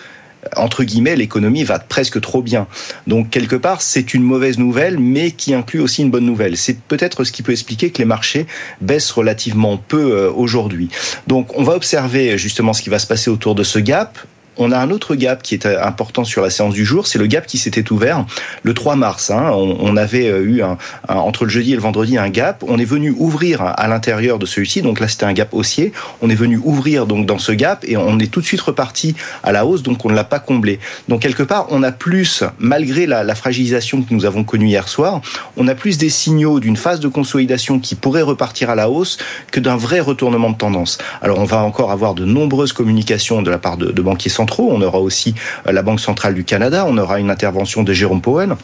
[0.56, 2.68] entre guillemets, l'économie va presque trop bien.
[3.08, 6.58] Donc, quelque part, c'est une mauvaise nouvelle, mais qui inclut aussi une bonne nouvelle.
[6.58, 8.48] C'est peut-être ce qui peut expliquer que les marchés
[8.82, 10.90] baissent relativement peu aujourd'hui.
[11.28, 14.18] Donc, on va observer justement ce qui va se passer autour de ce gap
[14.58, 17.28] on a un autre gap qui est important sur la séance du jour, c'est le
[17.28, 18.26] gap qui s'était ouvert
[18.64, 19.32] le 3 mars.
[19.32, 19.52] Hein.
[19.54, 22.64] On, avait eu un, un, entre le jeudi et le vendredi un gap.
[22.68, 25.94] On est venu ouvrir à l'intérieur de celui-ci, donc là c'était un gap haussier.
[26.22, 29.16] On est venu ouvrir donc dans ce gap et on est tout de suite reparti
[29.44, 30.80] à la hausse, donc on ne l'a pas comblé.
[31.08, 34.88] Donc quelque part, on a plus, malgré la, la fragilisation que nous avons connue hier
[34.90, 35.22] soir,
[35.56, 39.18] on a plus des signaux d'une phase de consolidation qui pourrait repartir à la hausse
[39.52, 40.98] que d'un vrai retournement de tendance.
[41.22, 44.41] Alors on va encore avoir de nombreuses communications de la part de, de banquiers centraux
[44.60, 45.36] on aura aussi
[45.68, 46.86] euh, la Banque centrale du Canada.
[46.88, 48.56] On aura une intervention de Jérôme Powell.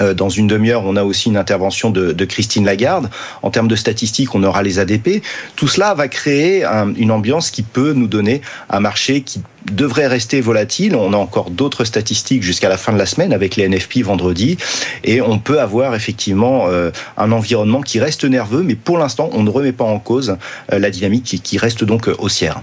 [0.00, 3.08] Euh, dans une demi-heure, on a aussi une intervention de, Christine Lagarde.
[3.42, 5.22] En termes de statistiques, on aura les ADP.
[5.54, 9.40] Tout cela va créer un, une ambiance qui peut nous donner un marché qui
[9.72, 10.96] devrait rester volatile.
[10.96, 14.58] On a encore d'autres statistiques jusqu'à la fin de la semaine avec les NFP vendredi.
[15.04, 19.42] Et on peut avoir effectivement euh, un environnement qui reste nerveux, mais pour l'instant, on
[19.42, 20.36] ne remet pas en cause
[20.68, 22.60] la dynamique qui, qui reste donc haussière.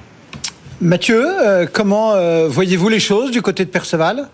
[0.81, 4.27] Mathieu, euh, comment euh, voyez-vous les choses du côté de Perceval?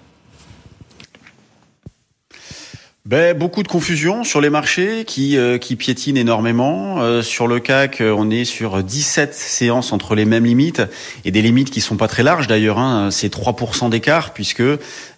[3.09, 7.01] Ben, beaucoup de confusion sur les marchés qui, euh, qui piétinent énormément.
[7.01, 10.83] Euh, sur le CAC, euh, on est sur 17 séances entre les mêmes limites
[11.25, 12.77] et des limites qui sont pas très larges d'ailleurs.
[12.77, 14.61] Hein, c'est 3% d'écart puisque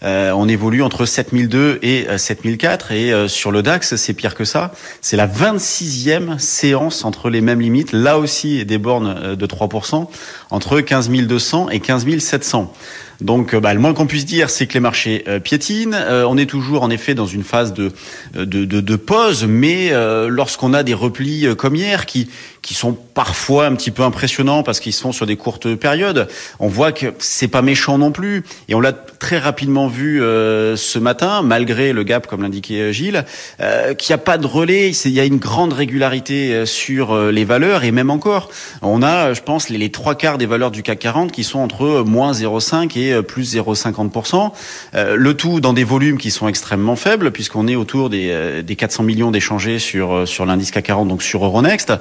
[0.03, 4.71] on évolue entre 7002 et 7004 et sur le DAX, c'est pire que ça.
[5.01, 7.91] C'est la 26e séance entre les mêmes limites.
[7.91, 10.07] Là aussi, des bornes de 3%
[10.49, 12.73] entre 15 200 et 15 700.
[13.21, 15.93] Donc, bah, le moins qu'on puisse dire, c'est que les marchés euh, piétinent.
[15.93, 17.91] Euh, on est toujours, en effet, dans une phase de
[18.33, 22.29] de, de, pause, mais euh, lorsqu'on a des replis comme hier, qui
[22.61, 26.27] qui sont parfois un petit peu impressionnants parce qu'ils sont sur des courtes périodes,
[26.59, 28.43] on voit que c'est pas méchant non plus.
[28.67, 33.25] Et on l'a très rapidement vu euh, ce matin, malgré le gap, comme l'indiquait Gilles,
[33.59, 34.91] euh, qu'il n'y a pas de relais.
[34.91, 38.49] Il y a une grande régularité sur les valeurs et même encore,
[38.81, 42.03] on a, je pense, les, trois quarts des valeurs du CAC 40 qui sont entre
[42.05, 44.51] moins 0,5 et plus 0,50%.
[44.93, 48.61] Euh, le tout dans des volumes qui sont extrêmement faibles, puisqu'on est autour des, euh,
[48.61, 51.93] des 400 millions d'échangés sur, euh, sur l'indice CAC 40, donc sur Euronext.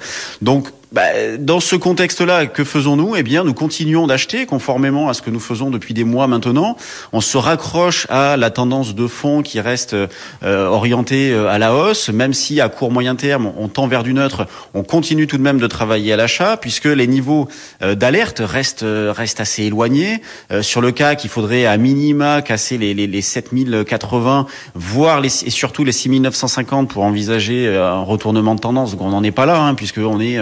[0.51, 1.03] Donc, bah,
[1.38, 3.14] dans ce contexte-là, que faisons-nous?
[3.14, 6.76] Eh bien, nous continuons d'acheter conformément à ce que nous faisons depuis des mois maintenant.
[7.12, 12.09] On se raccroche à la tendance de fond qui reste euh, orientée à la hausse,
[12.09, 14.48] même si à court moyen terme on tend vers du neutre.
[14.74, 17.48] On continue tout de même de travailler à l'achat puisque les niveaux
[17.83, 20.20] euh, d'alerte restent restent assez éloignés.
[20.50, 25.44] Euh, sur le cas qu'il faudrait à minima casser les, les, les 7080, voire les,
[25.44, 28.92] et surtout les 6950 pour envisager un retournement de tendance.
[28.92, 30.40] Donc on n'en est pas là, hein, puisque on est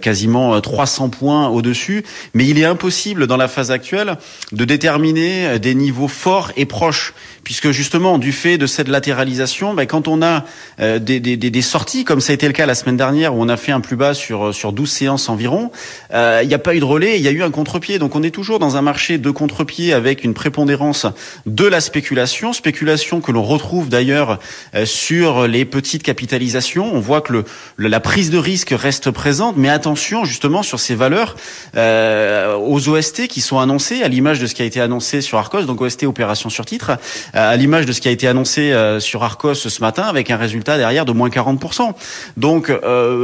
[0.00, 2.04] quasiment 300 points au-dessus.
[2.34, 4.16] Mais il est impossible dans la phase actuelle
[4.52, 9.86] de déterminer des niveaux forts et proches, puisque justement, du fait de cette latéralisation, ben,
[9.86, 10.44] quand on a
[10.80, 13.42] euh, des, des, des, sorties, comme ça a été le cas la semaine dernière, où
[13.42, 15.70] on a fait un plus bas sur, sur 12 séances environ,
[16.12, 17.98] euh, il n'y a pas eu de relais, il y a eu un contre-pied.
[17.98, 21.06] Donc on est toujours dans un marché de contre-pied avec une prépondérance
[21.46, 24.38] de la spéculation, spéculation que l'on retrouve d'ailleurs
[24.74, 26.90] euh, sur les petites capitalisations.
[26.92, 27.44] On voit que le,
[27.78, 31.36] la prise de risque reste présente, mais attention justement sur ces valeurs
[31.76, 35.38] euh, aux OST qui sont annoncées, à l'image de ce qui a été annoncé sur
[35.38, 36.98] Arcos, donc OST opération sur titre,
[37.32, 40.76] à l'image de ce qui a été annoncé sur Arcos ce matin, avec un résultat
[40.78, 41.92] derrière de moins 40%.
[42.36, 42.72] Donc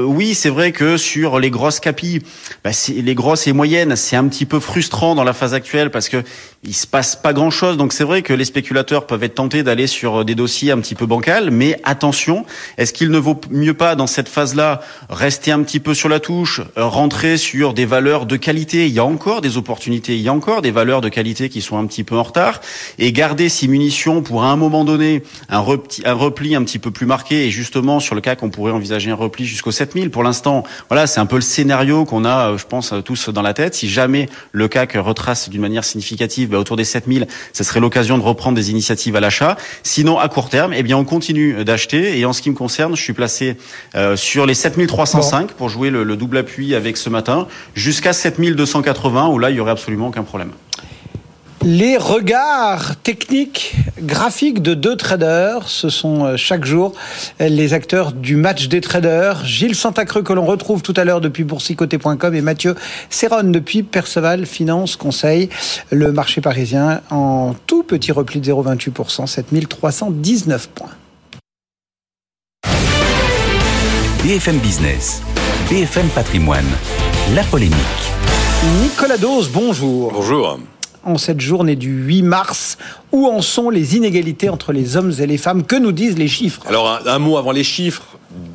[0.07, 2.21] oui, c'est vrai que sur les grosses capilles,
[2.63, 6.09] bah, les grosses et moyennes, c'est un petit peu frustrant dans la phase actuelle parce
[6.09, 6.23] que
[6.63, 7.77] il se passe pas grand chose.
[7.77, 10.95] Donc c'est vrai que les spéculateurs peuvent être tentés d'aller sur des dossiers un petit
[10.95, 12.45] peu bancals, mais attention,
[12.79, 14.81] est-ce qu'il ne vaut mieux pas dans cette phase-là
[15.11, 16.44] rester un petit peu sur la touche,
[16.77, 20.33] rentrer sur des valeurs de qualité Il y a encore des opportunités, il y a
[20.33, 22.61] encore des valeurs de qualité qui sont un petit peu en retard,
[22.99, 26.79] et garder ces munitions pour à un moment donné un, repli, un repli un petit
[26.79, 30.11] peu plus marqué, et justement sur le cas qu'on pourrait envisager un repli jusqu'au 7000.
[30.11, 33.55] Pour l'instant, voilà, c'est un peu le scénario qu'on a, je pense, tous dans la
[33.55, 33.75] tête.
[33.75, 38.19] Si jamais le CAC retrace d'une manière significative bah, autour des 7000, ce serait l'occasion
[38.19, 39.57] de reprendre des initiatives à l'achat.
[39.83, 42.19] Sinon, à court terme, eh bien, on continue d'acheter.
[42.19, 43.57] Et en ce qui me concerne, je suis placé
[43.95, 49.29] euh, sur les 7305 pour jouer le, le double appui avec ce matin, jusqu'à 7280
[49.29, 50.51] où là, il y aurait absolument aucun problème.
[51.67, 56.93] Les regards techniques, graphiques de deux traders, ce sont euh, chaque jour
[57.41, 59.43] les acteurs du match des traders.
[59.47, 62.75] Gilles Santacreux que l'on retrouve tout à l'heure depuis boursicoté.com et Mathieu
[63.09, 65.49] Serron depuis Perceval Finance Conseil.
[65.91, 70.91] Le marché parisien en tout petit repli de 0,28%, 7319 points.
[74.23, 75.23] BFM Business,
[75.75, 76.71] BFM Patrimoine,
[77.35, 77.75] la polémique.
[78.81, 80.13] Nicolas Dose, bonjour.
[80.13, 80.61] Bonjour
[81.03, 82.79] en cette journée du 8 mars.
[83.11, 85.65] Où en sont les inégalités entre les hommes et les femmes?
[85.65, 86.63] Que nous disent les chiffres?
[86.69, 88.05] Alors un, mot avant les chiffres.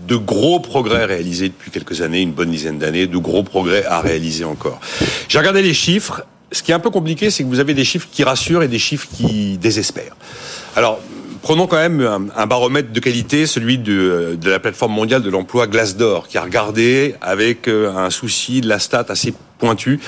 [0.07, 3.99] De gros progrès réalisés depuis quelques années, une bonne dizaine d'années, de gros progrès à
[3.99, 4.79] réaliser encore.
[5.27, 6.23] J'ai regardé les chiffres.
[6.53, 8.69] Ce qui est un peu compliqué, c'est que vous avez des chiffres qui rassurent et
[8.69, 10.15] des chiffres qui désespèrent.
[10.73, 11.01] Alors,
[11.41, 16.27] prenons quand même un, baromètre de qualité, celui de, la plateforme mondiale de l'emploi Glassdoor,
[16.27, 19.99] qui a regardé avec euh, un souci de la stat assez pointu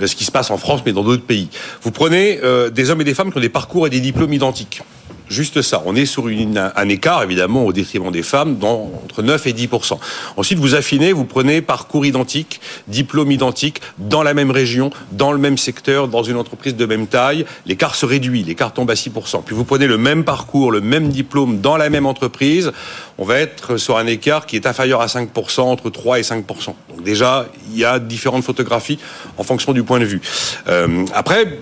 [0.00, 1.48] euh, ce qui se passe en France, mais dans d'autres pays.
[1.82, 4.32] Vous prenez euh, des hommes et des femmes qui ont des parcours et des diplômes
[4.32, 4.82] identiques.
[5.28, 5.82] Juste ça.
[5.84, 9.98] On est sur un écart, évidemment, au détriment des femmes, dans, entre 9 et 10%
[10.36, 15.38] Ensuite, vous affinez, vous prenez parcours identique, diplôme identique, dans la même région, dans le
[15.38, 17.44] même secteur, dans une entreprise de même taille.
[17.66, 21.08] L'écart se réduit, l'écart tombe à 6% Puis vous prenez le même parcours, le même
[21.08, 22.72] diplôme, dans la même entreprise.
[23.20, 26.44] On va être sur un écart qui est inférieur à 5% entre 3 et 5%
[26.88, 28.98] Donc déjà, il y a différentes photographies
[29.36, 30.20] en fonction du point de vue.
[30.68, 31.58] Euh, après,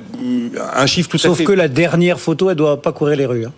[0.75, 1.29] un chiffre tout à fait...
[1.29, 3.47] Sauf que la dernière photo, elle doit pas courir les rues.
[3.47, 3.53] Hein.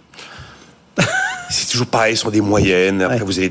[1.50, 3.02] c'est toujours pareil, ce sont des moyennes.
[3.02, 3.50] Après, vous avez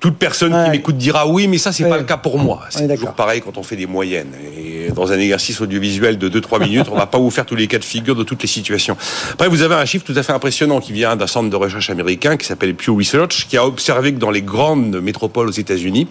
[0.00, 2.62] toute personne qui m'écoute dira oui, mais ça, c'est pas le cas pour moi.
[2.70, 4.32] C'est toujours pareil quand on fait des moyennes.
[4.56, 7.66] Et dans un exercice audiovisuel de 2-3 minutes, on va pas vous faire tous les
[7.66, 8.96] cas de figure de toutes les situations.
[9.32, 11.90] Après, vous avez un chiffre tout à fait impressionnant qui vient d'un centre de recherche
[11.90, 16.08] américain qui s'appelle Pew Research, qui a observé que dans les grandes métropoles aux États-Unis,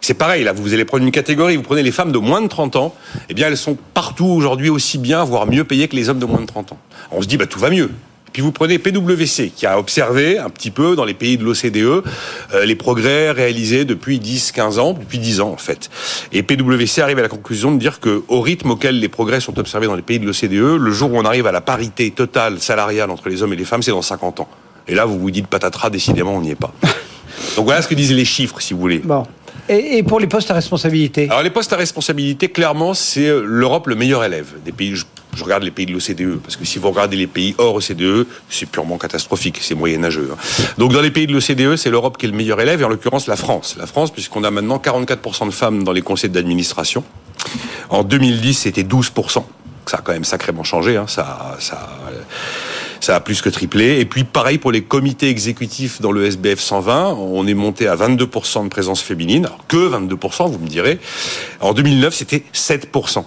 [0.00, 2.48] c'est pareil, là, vous allez prendre une catégorie, vous prenez les femmes de moins de
[2.48, 2.94] 30 ans,
[3.28, 6.26] eh bien, elles sont partout aujourd'hui aussi bien, voire mieux payées que les hommes de
[6.26, 6.78] moins de 30 ans.
[7.10, 7.90] On se dit, bah, tout va mieux.
[8.34, 11.76] Puis vous prenez PwC, qui a observé un petit peu dans les pays de l'OCDE
[12.52, 15.88] euh, les progrès réalisés depuis 10-15 ans, depuis 10 ans en fait.
[16.32, 19.56] Et PwC arrive à la conclusion de dire que au rythme auquel les progrès sont
[19.60, 22.58] observés dans les pays de l'OCDE, le jour où on arrive à la parité totale
[22.58, 24.48] salariale entre les hommes et les femmes, c'est dans 50 ans.
[24.88, 26.74] Et là, vous vous dites patatras, décidément, on n'y est pas.
[27.56, 28.98] Donc voilà ce que disent les chiffres, si vous voulez.
[28.98, 29.24] Bon.
[29.68, 33.94] Et, pour les postes à responsabilité Alors les postes à responsabilité, clairement, c'est l'Europe le
[33.94, 34.94] meilleur élève des pays.
[34.94, 38.26] Je, regarde les pays de l'OCDE, parce que si vous regardez les pays hors OCDE,
[38.48, 40.30] c'est purement catastrophique, c'est moyenâgeux.
[40.32, 40.36] Hein.
[40.78, 42.88] Donc dans les pays de l'OCDE, c'est l'Europe qui est le meilleur élève, et en
[42.88, 43.74] l'occurrence la France.
[43.78, 47.02] La France, puisqu'on a maintenant 44% de femmes dans les conseils d'administration.
[47.88, 49.44] En 2010, c'était 12%.
[49.86, 50.96] Ça a quand même sacrément changé.
[50.96, 51.06] Hein.
[51.08, 51.58] Ça,
[53.04, 54.00] ça a plus que triplé.
[54.00, 57.96] Et puis pareil pour les comités exécutifs dans le SBF 120, on est monté à
[57.96, 59.48] 22% de présence féminine.
[59.68, 60.98] Que 22%, vous me direz.
[61.60, 63.24] En 2009, c'était 7%.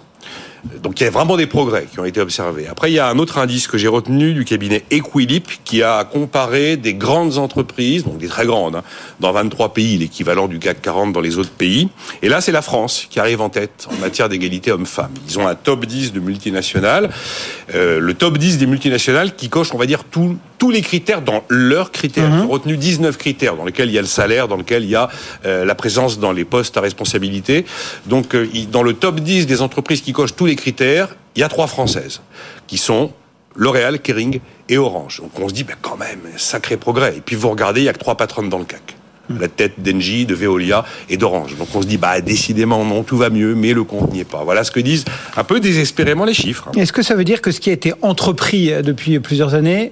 [0.81, 2.67] Donc il y a vraiment des progrès qui ont été observés.
[2.67, 6.03] Après, il y a un autre indice que j'ai retenu du cabinet Equilip qui a
[6.03, 8.83] comparé des grandes entreprises, donc des très grandes, hein,
[9.19, 11.89] dans 23 pays, l'équivalent du CAC 40 dans les autres pays.
[12.21, 15.11] Et là, c'est la France qui arrive en tête en matière d'égalité homme-femme.
[15.27, 17.09] Ils ont un top 10 de multinationales.
[17.75, 20.03] Euh, le top 10 des multinationales qui coche, on va dire,
[20.57, 22.29] tous les critères dans leurs critères.
[22.29, 24.89] Ils ont retenu 19 critères dans lesquels il y a le salaire, dans lesquels il
[24.89, 25.09] y a
[25.45, 27.65] euh, la présence dans les postes à responsabilité.
[28.05, 31.43] Donc, euh, dans le top 10 des entreprises qui cochent tous les critères, il y
[31.43, 32.21] a trois françaises
[32.65, 33.11] qui sont
[33.55, 34.39] L'Oréal, Kering
[34.69, 35.19] et Orange.
[35.21, 37.17] Donc on se dit, ben quand même, sacré progrès.
[37.17, 38.95] Et puis vous regardez, il y a que trois patronnes dans le CAC.
[39.29, 39.39] Hmm.
[39.39, 41.57] La tête d'Engie, de Veolia et d'Orange.
[41.57, 44.29] Donc on se dit, bah décidément, non, tout va mieux, mais le compte n'y est
[44.29, 44.43] pas.
[44.43, 45.05] Voilà ce que disent
[45.35, 46.69] un peu désespérément les chiffres.
[46.77, 49.91] Est-ce que ça veut dire que ce qui a été entrepris depuis plusieurs années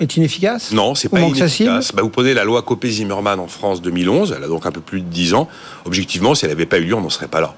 [0.00, 1.92] est inefficace Non, c'est pas inefficace.
[1.92, 5.00] Bah, vous prenez la loi Copé-Zimmermann en France 2011, elle a donc un peu plus
[5.00, 5.48] de 10 ans.
[5.84, 7.54] Objectivement, si elle n'avait pas eu lieu, on n'en serait pas là.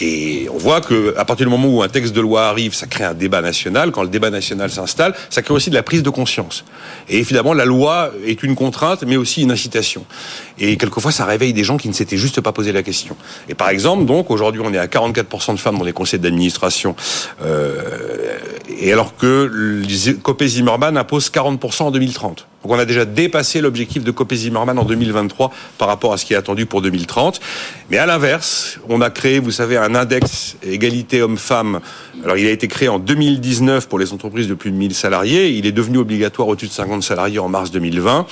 [0.00, 2.86] Et on voit que à partir du moment où un texte de loi arrive, ça
[2.86, 3.92] crée un débat national.
[3.92, 6.64] Quand le débat national s'installe, ça crée aussi de la prise de conscience.
[7.08, 10.04] Et finalement, la loi est une contrainte, mais aussi une incitation.
[10.58, 13.16] Et quelquefois, ça réveille des gens qui ne s'étaient juste pas posé la question.
[13.48, 16.96] Et par exemple, donc aujourd'hui, on est à 44% de femmes dans les conseils d'administration,
[17.42, 18.38] euh,
[18.80, 19.82] et alors que
[20.22, 22.46] Copé-Zimmermann impose 40% en 2030.
[22.66, 26.32] Donc on a déjà dépassé l'objectif de Copé-Zimmermann en 2023 par rapport à ce qui
[26.32, 27.40] est attendu pour 2030.
[27.90, 31.78] Mais à l'inverse, on a créé, vous savez, un index égalité homme-femme.
[32.24, 35.50] Alors il a été créé en 2019 pour les entreprises de plus de 1000 salariés.
[35.50, 38.26] Il est devenu obligatoire au-dessus de 50 salariés en mars 2020.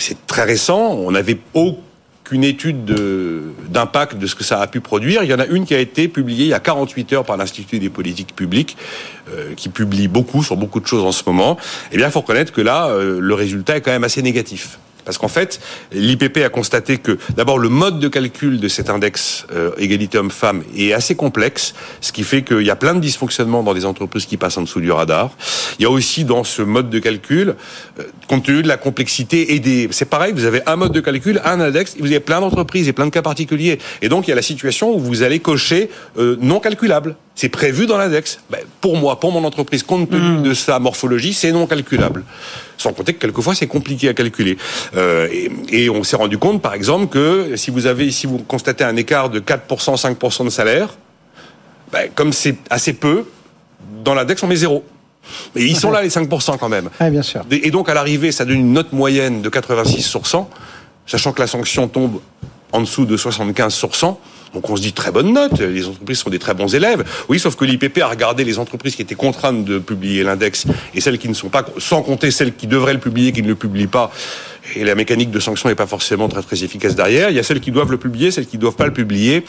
[0.00, 0.78] C'est très récent.
[0.92, 5.22] On n'avait aucune étude de- d'impact de, ce que ça a pu produire.
[5.22, 7.36] Il y en a une qui a été publiée il y a 48 heures par
[7.36, 8.76] l'Institut des politiques publiques,
[9.32, 11.56] euh, qui publie beaucoup sur beaucoup de choses en ce moment.
[11.92, 14.78] Eh bien, il faut reconnaître que là, euh, le résultat est quand même assez négatif.
[15.04, 15.60] Parce qu'en fait,
[15.92, 20.62] l'IPP a constaté que d'abord le mode de calcul de cet index euh, égalité homme-femme
[20.76, 24.26] est assez complexe, ce qui fait qu'il y a plein de dysfonctionnements dans des entreprises
[24.26, 25.30] qui passent en dessous du radar.
[25.78, 27.54] Il y a aussi dans ce mode de calcul,
[27.98, 31.00] euh, compte tenu de la complexité et des, c'est pareil, vous avez un mode de
[31.00, 33.78] calcul, un index, vous avez plein d'entreprises et plein de cas particuliers.
[34.02, 37.16] Et donc il y a la situation où vous allez cocher euh, non calculable.
[37.34, 38.40] C'est prévu dans l'index.
[38.50, 42.24] Ben, pour moi, pour mon entreprise, compte tenu de sa morphologie, c'est non calculable.
[42.76, 44.58] Sans compter que quelquefois c'est compliqué à calculer.
[44.96, 45.50] Euh, et,
[45.84, 48.96] et on s'est rendu compte, par exemple, que si vous avez, si vous constatez un
[48.96, 49.58] écart de 4%,
[49.96, 50.90] 5% de salaire,
[51.92, 53.24] ben, comme c'est assez peu,
[54.04, 54.84] dans l'index on met zéro.
[55.54, 56.90] Et ils sont là les 5% quand même.
[57.00, 57.42] Oui, bien sûr.
[57.50, 60.48] Et donc à l'arrivée, ça donne une note moyenne de 86 sur 100,
[61.06, 62.20] sachant que la sanction tombe
[62.72, 64.18] en dessous de 75 sur 100.
[64.54, 67.04] Donc on se dit très bonne note, les entreprises sont des très bons élèves.
[67.28, 71.00] Oui, sauf que l'IPP a regardé les entreprises qui étaient contraintes de publier l'index et
[71.00, 73.54] celles qui ne sont pas, sans compter celles qui devraient le publier, qui ne le
[73.54, 74.10] publient pas.
[74.76, 77.30] Et la mécanique de sanction n'est pas forcément très très efficace derrière.
[77.30, 79.44] Il y a celles qui doivent le publier, celles qui ne doivent pas le publier.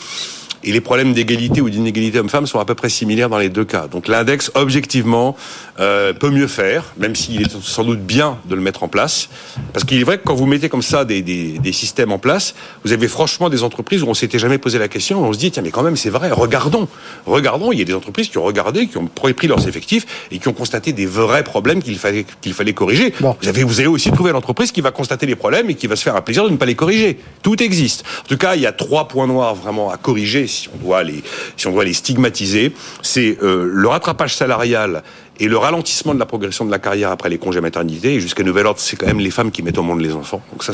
[0.63, 3.65] Et les problèmes d'égalité ou d'inégalité homme-femme sont à peu près similaires dans les deux
[3.65, 3.87] cas.
[3.87, 5.35] Donc l'index, objectivement,
[5.79, 9.29] euh, peut mieux faire, même s'il est sans doute bien de le mettre en place.
[9.73, 12.19] Parce qu'il est vrai que quand vous mettez comme ça des, des, des systèmes en
[12.19, 12.53] place,
[12.85, 15.51] vous avez franchement des entreprises où on s'était jamais posé la question, on se dit,
[15.51, 16.87] tiens, mais quand même, c'est vrai, regardons.
[17.25, 20.37] Regardons, il y a des entreprises qui ont regardé, qui ont pris leurs effectifs et
[20.37, 23.13] qui ont constaté des vrais problèmes qu'il fallait, qu'il fallait corriger.
[23.19, 25.95] Vous, avez, vous allez aussi trouver l'entreprise qui va constater les problèmes et qui va
[25.95, 27.17] se faire un plaisir de ne pas les corriger.
[27.41, 28.03] Tout existe.
[28.25, 31.03] En tout cas, il y a trois points noirs vraiment à corriger si on doit
[31.03, 32.73] les, stigmatiser.
[33.01, 35.03] C'est euh, le rattrapage salarial
[35.39, 38.15] et le ralentissement de la progression de la carrière après les congés maternité.
[38.15, 40.41] Et jusqu'à nouvel ordre, c'est quand même les femmes qui mettent au monde les enfants.
[40.51, 40.73] Donc ça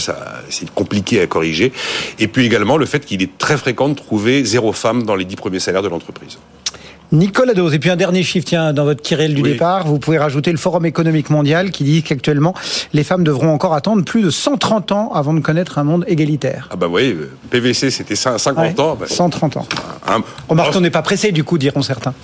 [0.49, 1.71] c'est compliqué à corriger.
[2.19, 5.25] Et puis également le fait qu'il est très fréquent de trouver zéro femme dans les
[5.25, 6.37] dix premiers salaires de l'entreprise.
[7.11, 7.73] Nicolas Dose.
[7.73, 10.57] Et puis un dernier chiffre, tiens, dans votre Kirill du départ, vous pouvez rajouter le
[10.57, 12.53] Forum économique mondial qui dit qu'actuellement,
[12.93, 16.67] les femmes devront encore attendre plus de 130 ans avant de connaître un monde égalitaire.
[16.71, 17.15] Ah bah oui,
[17.49, 18.95] PVC c'était 50 Ouais, ans.
[18.99, 19.67] Bah, 130 ans.
[20.07, 22.13] un- Remarque, on n'est pas pressé du coup, diront certains.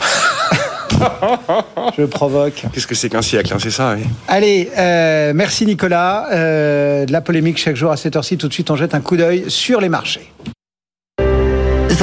[1.98, 2.64] Je provoque.
[2.72, 4.04] Qu'est-ce que c'est qu'un siècle, hein, c'est ça oui.
[4.28, 6.28] Allez, euh, merci Nicolas.
[6.32, 8.38] Euh, de la polémique chaque jour à cette heure-ci.
[8.38, 10.32] Tout de suite, on jette un coup d'œil sur les marchés.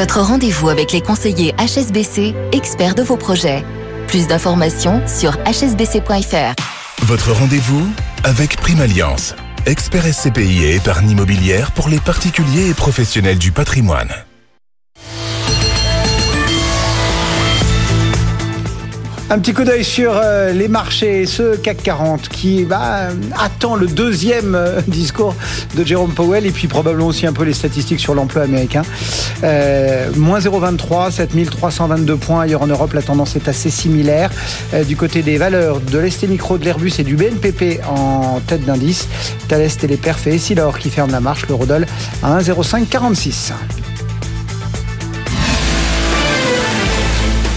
[0.01, 3.63] Votre rendez-vous avec les conseillers HSBC, experts de vos projets.
[4.09, 6.55] Plus d'informations sur hsbc.fr.
[7.03, 7.87] Votre rendez-vous
[8.25, 9.35] avec Prime Alliance,
[9.67, 14.09] expert SCPI et épargne immobilière pour les particuliers et professionnels du patrimoine.
[19.33, 23.87] Un petit coup d'œil sur euh, les marchés, ce CAC 40 qui bah, attend le
[23.87, 25.37] deuxième euh, discours
[25.77, 28.83] de Jérôme Powell et puis probablement aussi un peu les statistiques sur l'emploi américain.
[29.45, 32.41] Euh, moins 0,23, 7322 points.
[32.41, 34.33] Ailleurs en Europe, la tendance est assez similaire.
[34.89, 39.07] Du côté des valeurs de l'ST Micro, de l'Airbus et du BNPP en tête d'indice,
[39.47, 41.87] Thales Téléperf et Essilor qui ferment la marche, l'eurodoll
[42.25, 43.53] à 1,0546.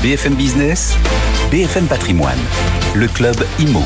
[0.03, 0.97] BFM Business,
[1.49, 2.37] BFM Patrimoine,
[2.93, 3.79] le club IMO.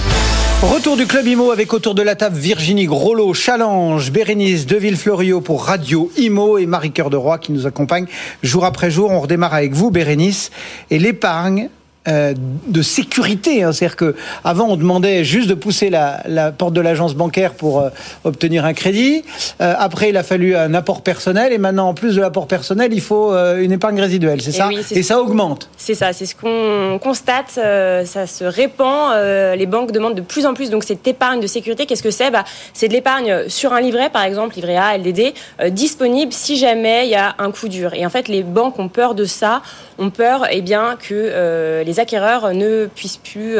[0.63, 5.65] Retour du Club Imo avec autour de la table Virginie Grolot, Challenge, Bérénice Deville-Florio pour
[5.65, 8.07] Radio Imo et Marie Cœur de Roy qui nous accompagne
[8.41, 9.11] jour après jour.
[9.11, 10.49] On redémarre avec vous, Bérénice,
[10.89, 11.70] et l'épargne.
[12.08, 12.34] Euh,
[12.68, 13.74] de sécurité, hein.
[13.74, 17.82] c'est-à-dire que avant on demandait juste de pousser la, la porte de l'agence bancaire pour
[17.82, 17.89] euh,
[18.24, 19.24] obtenir un crédit.
[19.60, 22.93] Euh, après il a fallu un apport personnel et maintenant en plus de l'apport personnel
[22.93, 25.20] il faut une épargne résiduelle, c'est Et ça oui, Et ça.
[25.20, 25.70] augmente.
[25.76, 29.14] C'est ça, c'est ce qu'on constate, ça se répand,
[29.58, 31.86] les banques demandent de plus en plus donc cette épargne de sécurité.
[31.86, 32.32] Qu'est-ce que c'est?
[32.32, 35.34] Bah, C'est de l'épargne sur un livret, par exemple, livret A, LDD,
[35.72, 37.93] disponible si jamais il y a un coup dur.
[37.93, 39.62] Et en fait, les banques ont peur de ça,
[39.99, 43.58] ont peur eh bien, que les les acquéreurs ne puissent plus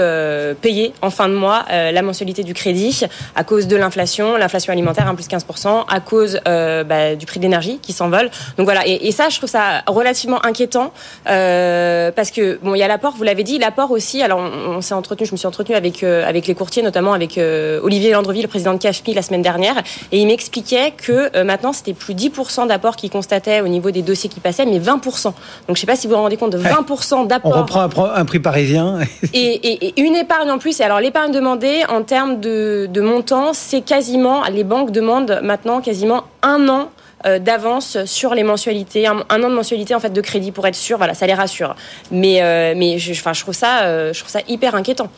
[0.62, 5.08] payer en fin de mois la mensualité du crédit à cause de l'inflation, l'inflation alimentaire,
[5.08, 8.30] 1 plus 15%, à cause bah, du prix d'énergie qui s'envole.
[8.58, 10.92] Donc voilà, et, et, ça, je trouve ça relativement inquiétant
[11.26, 14.22] parce que bon, il y a l'apport, vous l'avez dit, l'apport aussi.
[14.22, 17.40] Alors on, s'est entretenu, je me suis entretenu avec avec les courtiers, notamment avec
[17.82, 19.78] Olivier Landreville, le président de CAFMI, la semaine dernière,
[20.12, 24.30] et il m'expliquait que maintenant c'était plus 10% d'apport qu'il constatait au niveau des dossiers
[24.30, 25.24] qui passaient, mais 20%.
[25.24, 25.34] Donc
[25.68, 27.52] je ne sais pas si vous vous rendez compte de 20% d'apport.
[27.56, 27.82] On reprend
[28.18, 29.00] un, prix parisien.
[29.34, 30.80] et, une épargne en plus.
[30.80, 36.24] Et alors l'épargne demandée en termes de, montant, c'est quasiment, les banques demandent maintenant quasiment
[36.42, 36.90] un an
[37.26, 40.76] euh, d'avance sur les mensualités, un, an de mensualité en fait de crédit pour être
[40.76, 41.76] sûr, voilà, ça les rassure.
[42.12, 45.10] Mais, euh, mais je, enfin, je trouve ça, euh, je trouve ça hyper inquiétant.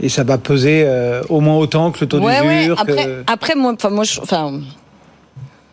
[0.00, 0.88] et ça va peser
[1.28, 2.44] au moins autant que le taux d'usure.
[2.44, 4.60] Ouais, après, après, moi, enfin, moi, enfin,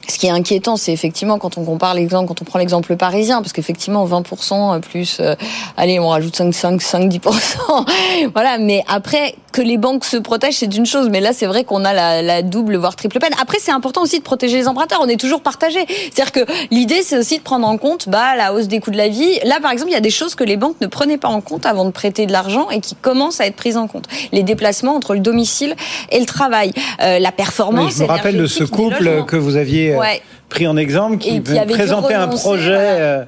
[0.07, 3.41] ce qui est inquiétant, c'est effectivement quand on compare l'exemple, quand on prend l'exemple parisien,
[3.41, 5.35] parce qu'effectivement 20% plus, euh,
[5.77, 7.85] allez, on rajoute 5, 5, 5, 10%,
[8.33, 8.57] voilà.
[8.57, 11.85] Mais après, que les banques se protègent, c'est une chose, mais là, c'est vrai qu'on
[11.85, 13.33] a la, la, double voire triple peine.
[13.41, 14.99] Après, c'est important aussi de protéger les emprunteurs.
[15.01, 15.85] On est toujours partagé.
[15.87, 18.97] C'est-à-dire que l'idée, c'est aussi de prendre en compte bah, la hausse des coûts de
[18.97, 19.39] la vie.
[19.43, 21.41] Là, par exemple, il y a des choses que les banques ne prenaient pas en
[21.41, 24.05] compte avant de prêter de l'argent et qui commencent à être prises en compte.
[24.31, 25.75] Les déplacements entre le domicile
[26.11, 26.71] et le travail,
[27.01, 27.95] euh, la performance.
[27.95, 30.03] je me rappelle de ce couple que vous aviez euh,
[30.49, 32.75] pris en exemple, qui, qui présentait un projet.
[32.77, 33.25] Euh,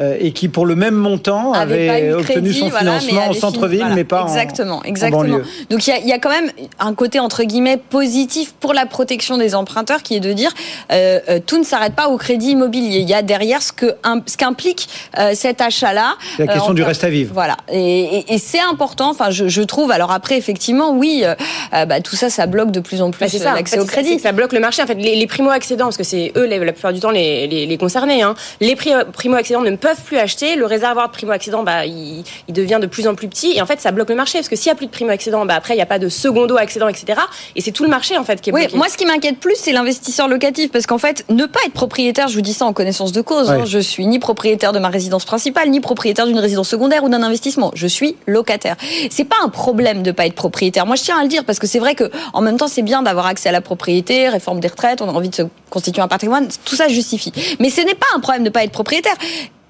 [0.00, 4.22] euh, et qui, pour le même montant, avait, obtenu son financement en centre-ville, mais pas
[4.24, 5.22] exactement, en, exactement.
[5.22, 5.44] banlieue.
[5.70, 9.54] Donc il y, a, quand même un côté entre guillemets positif pour la protection des
[9.54, 10.50] emprunteurs, qui est de dire
[10.90, 12.98] euh, euh, tout ne s'arrête pas au crédit immobilier.
[12.98, 13.94] Il y a derrière ce que
[14.26, 14.88] ce qu'implique
[15.34, 16.16] cet achat-là.
[16.40, 17.30] La question du reste à vivre.
[17.32, 19.10] Voilà, et, c'est important.
[19.10, 19.92] Enfin, je, trouve.
[19.92, 21.22] Alors après, effectivement, oui,
[21.70, 24.18] bah, tout ça, ça bloque de plus en plus bah, l'accès au crédit.
[24.18, 24.82] Ça, bloque le marché.
[24.82, 28.22] En fait, les, primo-accédants, parce que c'est eux la plupart du temps les, les, concernés.
[28.22, 30.56] Hein, les primo-accédants ne peuvent plus acheter.
[30.56, 33.52] Le réservoir de primo-accédant, bah, il, devient de plus en plus petit.
[33.54, 34.38] Et en fait, ça bloque le marché.
[34.38, 36.08] Parce que s'il n'y a plus de primo-accédant, bah, après, il n'y a pas de
[36.08, 37.20] secondo-accédant, etc.
[37.54, 38.68] Et c'est tout le marché, en fait, qui est bloqué.
[38.72, 40.72] Oui, moi, ce qui m'inquiète plus, c'est l'investisseur locatif.
[40.72, 43.50] Parce qu'en fait, ne pas être propriétaire, je vous dis ça en connaissance de cause.
[43.50, 47.10] Hein, je suis ni propriétaire de ma résidence principale, ni propriétaire d'une résidence secondaire ou
[47.10, 47.70] d'un investissement.
[47.74, 48.76] Je suis locataire.
[49.10, 50.86] C'est pas un problème de pas être propriétaire.
[50.86, 52.82] Moi, je tiens à le dire parce que c'est vrai que, en même temps, c'est
[52.82, 56.00] bien d'avoir accès à la propriété, réforme des retraites, on a envie de se constituer
[56.00, 56.48] un patrimoine.
[56.64, 57.32] Tout ça justifie.
[57.60, 59.16] Mais ce n'est pas un problème de pas être propriétaire.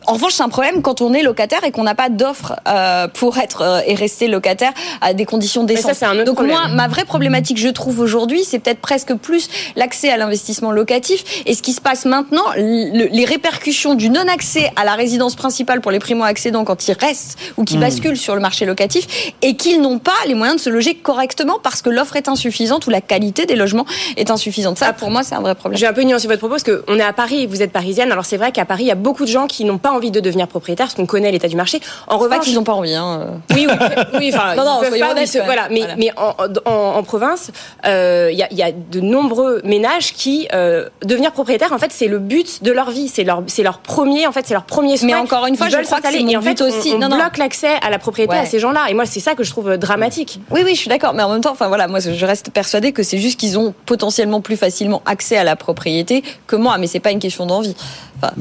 [0.06, 3.08] En revanche, c'est un problème quand on est locataire et qu'on n'a pas d'offre euh,
[3.08, 6.02] pour être euh, et rester locataire à des conditions décentes.
[6.24, 10.72] Donc moi, ma vraie problématique, je trouve aujourd'hui, c'est peut-être presque plus l'accès à l'investissement
[10.72, 15.80] locatif et ce qui se passe maintenant, les répercussions du non-accès à la résidence principale
[15.80, 17.80] pour les primo-accédants quand ils restent ou qui hmm.
[17.80, 21.58] basculent sur le marché locatif et qu'ils n'ont pas les moyens de se loger correctement
[21.62, 23.86] parce que l'offre est insuffisante ou la qualité des logements
[24.16, 24.78] est insuffisante.
[24.78, 25.78] Ça, pour moi, c'est un vrai problème.
[25.78, 28.12] J'ai un peu nuancé votre propos parce qu'on est à Paris, vous êtes parisienne.
[28.12, 30.10] Alors c'est vrai qu'à Paris, il y a beaucoup de gens qui n'ont pas envie
[30.10, 31.80] de devenir propriétaire, parce qu'on connaît l'état du marché.
[32.06, 32.94] En revanche, qu'ils n'ont pas envie.
[32.94, 33.40] Hein.
[33.52, 33.86] Oui, oui,
[34.18, 36.34] oui enfin, non, non, pas, voilà, mais, mais en,
[36.70, 37.50] en, province,
[37.86, 41.92] euh, il y, a, y, a, de nombreux ménages qui euh, devenir propriétaire, en fait,
[41.92, 44.64] c'est le but de leur vie, c'est leur, c'est leur premier, en fait, c'est leur
[44.64, 44.96] premier.
[45.02, 46.94] Mais encore une fois, je crois que c'est et en fait, aussi.
[46.94, 49.44] On, on bloque l'accès à la propriété à ces gens-là, et moi, c'est ça que
[49.44, 50.40] je trouve dramatique.
[50.50, 52.92] Oui, oui, je suis d'accord, mais en même temps, enfin voilà, moi, je reste persuadée
[52.92, 56.86] que c'est juste qu'ils ont potentiellement plus facilement accès à la propriété que moi, mais
[56.86, 57.74] c'est pas une question d'envie.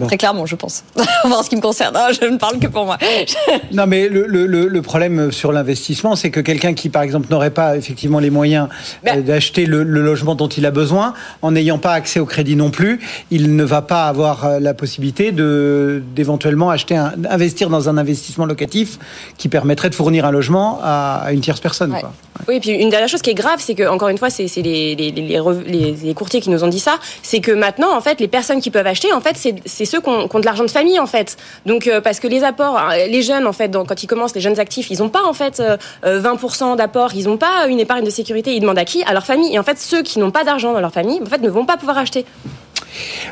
[0.07, 0.83] Très clairement, je pense.
[1.23, 2.97] en ce qui me concerne, hein, je ne parle que pour moi.
[3.71, 7.51] non, mais le, le, le problème sur l'investissement, c'est que quelqu'un qui, par exemple, n'aurait
[7.51, 8.67] pas effectivement les moyens
[9.03, 9.19] ben.
[9.19, 12.71] euh, d'acheter le, logement dont il a besoin, en n'ayant pas accès au crédit non
[12.71, 12.99] plus,
[13.31, 17.97] il ne va pas avoir euh, la possibilité de d'éventuellement acheter, un, investir dans un
[17.97, 18.99] investissement locatif
[19.37, 21.95] qui permettrait de fournir un logement à, une tierce personne.
[21.99, 22.13] Quoi.
[22.47, 24.47] Oui, et puis une dernière chose qui est grave, c'est que encore une fois, c'est
[24.57, 28.19] les les, les, les, courtiers qui nous ont dit ça, c'est que maintenant, en fait,
[28.19, 30.71] les personnes qui peuvent acheter, en fait, c'est c'est ceux qui ont, de l'argent de
[30.71, 31.37] famille en fait.
[31.65, 34.41] Donc euh, parce que les apports, euh, les jeunes en fait, quand ils commencent, les
[34.41, 35.61] jeunes actifs, ils n'ont pas en fait
[36.03, 38.55] 20% euh, d'apport, ils n'ont pas une épargne de sécurité.
[38.55, 39.03] Ils demandent à qui?
[39.03, 39.53] À leur famille.
[39.53, 41.65] Et en fait, ceux qui n'ont pas d'argent dans leur famille, en fait, ne vont
[41.65, 42.25] pas pouvoir acheter.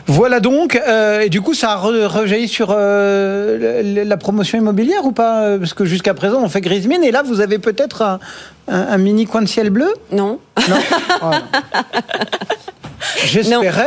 [0.07, 5.59] Voilà donc, et du coup, ça a rejailli sur la promotion immobilière ou pas?
[5.59, 8.19] Parce que jusqu'à présent, on fait grise mine, et là, vous avez peut-être
[8.67, 9.93] un, mini coin de ciel bleu?
[10.11, 10.39] Non.
[10.67, 10.77] Non?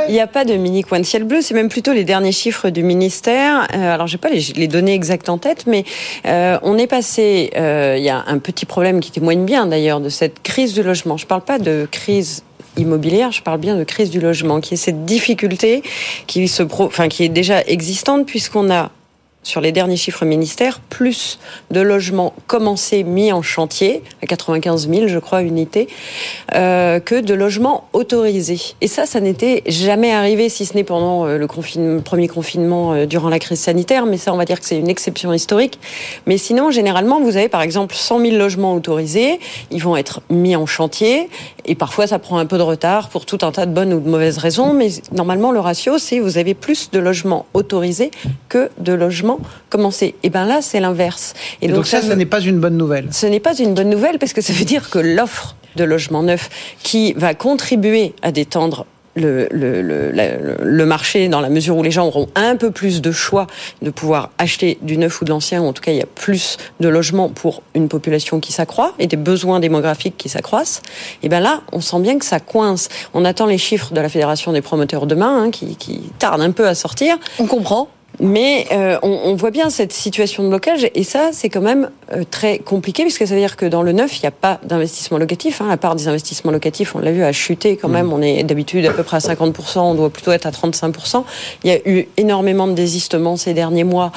[0.09, 2.33] Il n'y a pas de mini coin de ciel bleu, c'est même plutôt les derniers
[2.33, 3.67] chiffres du ministère.
[3.75, 5.85] Euh, alors, j'ai pas les, données exactes en tête, mais
[6.27, 7.51] euh, on est passé.
[7.57, 10.83] Euh, il y a un petit problème qui témoigne bien d'ailleurs de cette crise du
[10.83, 11.17] logement.
[11.17, 12.43] Je ne parle pas de crise
[12.77, 15.83] immobilière, je parle bien de crise du logement, qui est cette difficulté
[16.27, 18.91] qui se, enfin, qui est déjà existante puisqu'on a
[19.45, 21.39] sur les derniers chiffres ministères, plus
[21.71, 25.87] de logements commencés mis en chantier, à 95 000, je crois, unités,
[26.55, 28.75] euh, que de logements autorisés.
[28.81, 33.07] Et ça, ça n'était jamais arrivé, si ce n'est pendant euh, le premier confinement euh,
[33.07, 35.79] durant la crise sanitaire, mais ça, on va dire que c'est une exception historique.
[36.27, 39.39] Mais sinon, généralement, vous avez par exemple 100 000 logements autorisés,
[39.71, 41.29] ils vont être mis en chantier,
[41.67, 44.01] et parfois ça prend un peu de retard pour tout un tas de bonnes ou
[44.01, 48.11] de mauvaises raisons, mais normalement, le ratio, c'est vous avez plus de logements autorisés
[48.49, 49.34] que de logements
[49.71, 50.15] commencer?
[50.23, 51.35] Et bien là, c'est l'inverse.
[51.63, 53.09] Et, donc, ça, ce n'est pas une bonne nouvelle.
[53.13, 56.23] Ce n'est pas une bonne nouvelle parce que ça veut dire que l'offre de logements
[56.23, 56.51] neufs
[56.83, 60.11] qui va contribuer à détendre le, le, le,
[60.61, 63.47] le, marché dans la mesure où les gens auront un peu plus de choix
[63.83, 66.07] de pouvoir acheter du neuf ou de l'ancien, ou en tout cas il y a
[66.07, 70.83] plus de logements pour une population qui s'accroît et des besoins démographiques qui s'accroissent,
[71.23, 72.89] et bien là on sent bien que ça coince.
[73.13, 76.51] On attend les chiffres de la Fédération des promoteurs demain hein, qui, qui tardent un
[76.51, 77.17] peu à sortir.
[77.39, 77.89] On comprend.
[78.21, 81.91] Mais euh, on, on, voit bien cette situation de blocage et ça, c'est quand même
[82.13, 84.61] euh, très compliqué puisque ça veut dire que dans le neuf, il n'y a pas
[84.63, 85.61] d'investissement locatif.
[85.61, 85.67] Hein.
[85.69, 88.07] La part des investissements locatifs, on l'a vu, a chuté quand même.
[88.07, 88.13] Mmh.
[88.13, 91.25] On est d'habitude à peu près à 50%, on doit plutôt être à 35%.
[91.65, 94.13] Il y a eu énormément de désistements ces derniers mois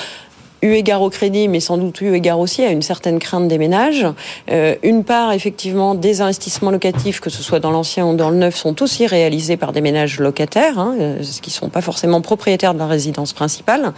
[0.62, 3.58] eu égard au crédit, mais sans doute eu égard aussi à une certaine crainte des
[3.58, 4.06] ménages.
[4.50, 8.38] Euh, une part, effectivement, des investissements locatifs, que ce soit dans l'ancien ou dans le
[8.38, 12.22] neuf, sont aussi réalisés par des ménages locataires, hein, euh, qui ne sont pas forcément
[12.22, 13.94] propriétaires de la résidence principale.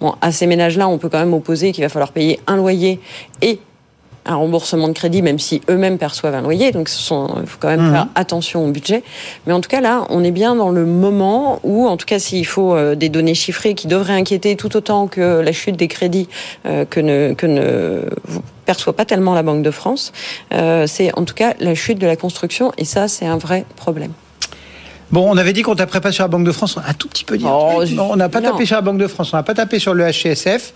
[0.00, 3.00] Bon, à ces ménages-là, on peut quand même opposer qu'il va falloir payer un loyer
[3.42, 3.60] et
[4.26, 6.72] un remboursement de crédit, même si eux-mêmes perçoivent un loyer.
[6.72, 8.10] Donc, il faut quand même faire mhm.
[8.14, 9.02] attention au budget.
[9.46, 12.18] Mais en tout cas, là, on est bien dans le moment où, en tout cas,
[12.18, 15.88] s'il faut euh, des données chiffrées qui devraient inquiéter tout autant que la chute des
[15.88, 16.28] crédits
[16.66, 18.02] euh, que ne, que ne
[18.66, 20.12] perçoit pas tellement la Banque de France,
[20.52, 22.72] euh, c'est en tout cas la chute de la construction.
[22.78, 24.12] Et ça, c'est un vrai problème.
[25.10, 26.78] Bon, on avait dit qu'on taperait pas sur la Banque de France.
[26.86, 27.44] Un tout petit peu dit.
[27.48, 29.32] Oh, on n'a pas tapé sur la Banque de France.
[29.32, 30.72] On n'a pas tapé sur le HCSF.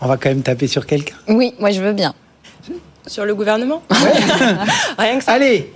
[0.00, 1.16] On va quand même taper sur quelqu'un.
[1.28, 2.14] Oui, moi je veux bien.
[3.08, 3.82] Sur le gouvernement
[4.98, 5.32] Rien que ça.
[5.32, 5.72] Allez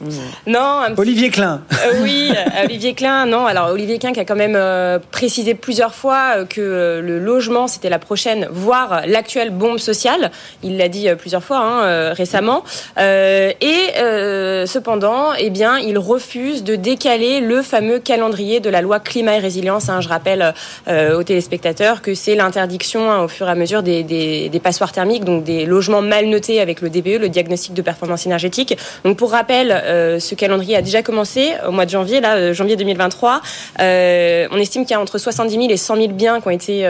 [0.46, 0.82] Non.
[0.98, 1.62] Olivier Klein.
[1.72, 3.46] Euh, oui, euh, Olivier Klein, non.
[3.46, 7.88] Alors, Olivier Klein qui a quand même euh, précisé plusieurs fois que le logement, c'était
[7.88, 10.30] la prochaine, voire l'actuelle bombe sociale.
[10.62, 12.64] Il l'a dit plusieurs fois hein, récemment.
[12.98, 19.36] et cependant, eh bien, il refuse de décaler le fameux calendrier de la loi climat
[19.36, 19.88] et résilience.
[19.88, 20.00] Hein.
[20.00, 20.54] Je rappelle
[20.88, 24.92] aux téléspectateurs que c'est l'interdiction hein, au fur et à mesure des, des, des passoires
[24.92, 28.76] thermiques, donc des logements mal notés avec le DBE, le diagnostic de performance énergétique.
[29.04, 32.54] Donc pour rappel, euh, ce calendrier a déjà commencé au mois de janvier, là, euh,
[32.54, 33.40] janvier 2023.
[33.80, 36.50] Euh, on estime qu'il y a entre 70 000 et 100 000 biens qui ont
[36.50, 36.86] été,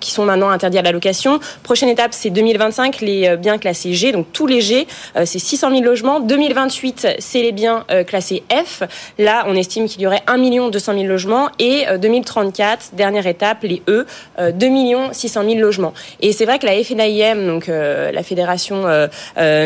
[0.00, 1.40] qui sont maintenant interdits à la location.
[1.62, 4.86] Prochaine étape, c'est 2025, les biens classés G, donc tous les G,
[5.24, 6.20] c'est 600 000 logements.
[6.20, 8.82] 2028, c'est les biens classés F.
[9.18, 10.38] Là, on estime qu'il y aurait 1
[10.70, 11.48] 200 000 logements.
[11.58, 14.06] Et 2034, dernière étape, les E,
[14.38, 14.66] 2
[15.12, 15.94] 600 000 logements.
[16.20, 18.84] Et c'est vrai que la FNIM, donc la Fédération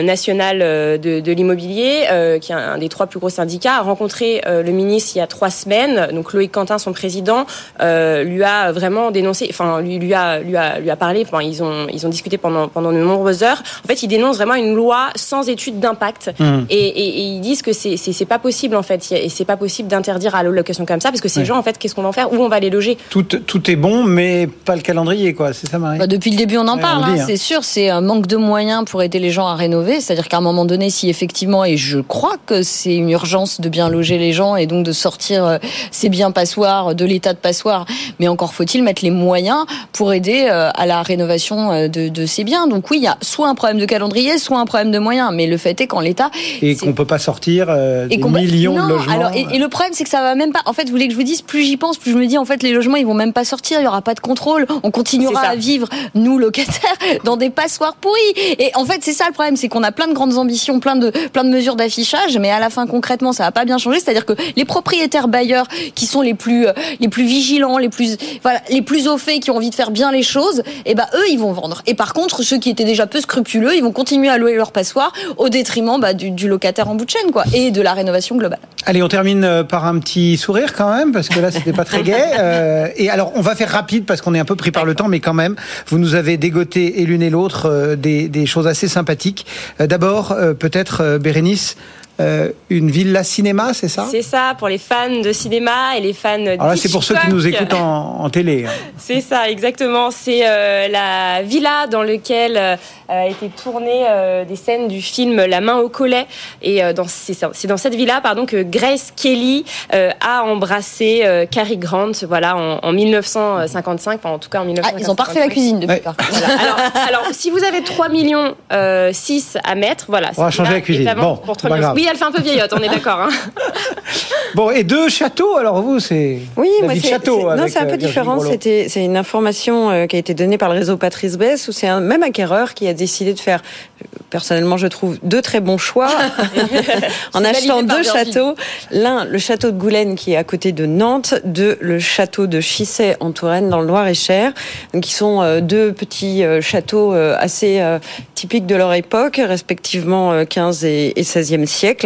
[0.03, 3.81] national euh, de, de l'immobilier, euh, qui est un des trois plus gros syndicats, a
[3.81, 6.09] rencontré le ministre il y a trois semaines.
[6.13, 7.47] Donc Loïc Quentin, son président,
[7.81, 11.25] lui a vraiment dénoncé, enfin lui, lui a lui a lui a parlé.
[11.27, 13.63] Enfin, ils ont ils ont discuté pendant pendant de nombreuses heures.
[13.85, 16.59] En fait, ils dénoncent vraiment une loi sans étude d'impact mmh.
[16.71, 19.57] et, et, et, ils disent que c'est c'est pas possible en fait et c'est pas
[19.57, 22.09] possible d'interdire à l'allocation comme ça parce que ces gens en fait qu'est-ce qu'on va
[22.09, 22.33] en faire?
[22.33, 22.99] Où on va les loger?
[23.09, 25.53] Tout tout est bon mais pas le calendrier quoi.
[25.53, 25.99] C'est ça Marie?
[25.99, 27.05] Bah, depuis le début on en parle.
[27.05, 27.25] Hein, hein.
[27.27, 29.70] C'est sûr c'est un manque de moyens pour aider les gens à rénover.
[30.01, 33.69] C'est-à-dire qu'à un moment donné, si effectivement, et je crois que c'est une urgence de
[33.69, 35.59] bien loger les gens et donc de sortir euh,
[35.91, 37.87] ces biens passoires de l'état de passoire,
[38.19, 42.27] mais encore faut-il mettre les moyens pour aider euh, à la rénovation euh, de, de
[42.27, 42.67] ces biens.
[42.67, 45.31] Donc oui, il y a soit un problème de calendrier, soit un problème de moyens.
[45.33, 46.31] Mais le fait est qu'en l'état
[46.63, 49.13] et qu'on peut pas sortir des millions de logements.
[49.13, 50.61] Alors, et, le problème, c'est que ça va même pas.
[50.67, 52.39] En fait, vous voulez que je vous dise, plus j'y pense, plus je me dis
[52.39, 53.81] en fait les logements ils vont même pas sortir.
[53.81, 54.67] Il y aura pas de contrôle.
[54.83, 58.21] On continuera à vivre nous locataires dans des passoires pourris.
[58.59, 60.97] Et en fait, c'est ça le problème, c'est qu'on a plein de grandes ambitions, plein
[60.97, 64.01] de plein de mesures d'affichage, mais à la fin concrètement, ça va pas bien changer.
[64.01, 68.17] C'est-à-dire que les propriétaires bailleurs qui sont les plus euh, les plus vigilants, les plus
[68.43, 70.95] voilà, les plus au fait, qui ont envie de faire bien les choses, et eh
[70.95, 71.83] ben eux, ils vont vendre.
[71.87, 74.73] Et par contre, ceux qui étaient déjà peu scrupuleux, ils vont continuer à louer leur
[74.73, 78.37] passoire au détriment bah, du, locataire en bout de chaîne, quoi, et de la rénovation
[78.37, 78.61] globale.
[78.87, 81.85] Allez, on termine euh, par un petit sourire quand même, parce que là, c'était pas
[81.85, 82.15] très gai.
[82.41, 84.95] Euh, et alors, on va faire rapide parce qu'on est un peu pris par le
[84.95, 85.57] temps, mais quand même,
[85.89, 89.40] vous nous avez dégoté et l'une et l'autre des, des choses assez sympathiques.
[89.79, 91.77] D'abord, peut-être, euh, Bérénice,
[92.21, 94.07] euh, une villa cinéma, c'est ça?
[94.11, 97.15] C'est ça, pour les fans de cinéma et les fans Alors là, c'est pour ceux
[97.17, 98.67] qui nous écoutent en, en télé.
[98.67, 98.71] hein.
[98.99, 100.11] C'est ça, exactement.
[100.11, 102.77] C'est euh, la villa dans laquelle euh,
[103.09, 106.27] a été tournée euh, des scènes du film La main au collet.
[106.63, 109.65] Et euh, c'est dans cette villa pardon, que Grace Kelly
[109.95, 114.65] euh, a embrassé euh, Cary Grant voilà, en, en 1955, enfin en tout cas en
[114.65, 114.95] 1955.
[114.95, 116.01] Ah, ils ont pas refait la cuisine depuis.
[116.01, 116.31] par contre.
[116.31, 116.55] Voilà.
[116.63, 116.77] Alors,
[117.09, 120.31] alors, si vous avez 3 millions euh, 6 à mettre, voilà.
[120.37, 121.13] On va changer la cuisine.
[121.17, 121.93] Bon, pour c'est 3 pas millions.
[121.95, 123.21] Oui, elle fait un peu vieillotte, on est d'accord.
[123.21, 123.29] hein.
[124.55, 127.49] Bon, et deux châteaux, alors vous, c'est Oui, la moi, vie de c'est château.
[127.51, 128.41] c'est- non, c'est un euh, peu Virginie différent.
[128.41, 131.73] C'était c'est une information euh, qui a été donnée par le réseau Patrice Bess où
[131.73, 133.61] c'est un même acquéreur qui a décidé de faire
[134.03, 136.09] euh, personnellement je trouve deux très bons choix
[137.35, 138.55] en achetant deux châteaux.
[138.91, 142.61] L'un le château de Goulen qui est à côté de Nantes, deux le château de
[142.61, 144.53] Chissay en Touraine dans le Loir-et-Cher.
[144.93, 147.99] Donc qui sont euh, deux petits euh, châteaux euh, assez euh,
[148.35, 152.00] typiques de leur époque, respectivement euh, 15 et, et 16e siècle.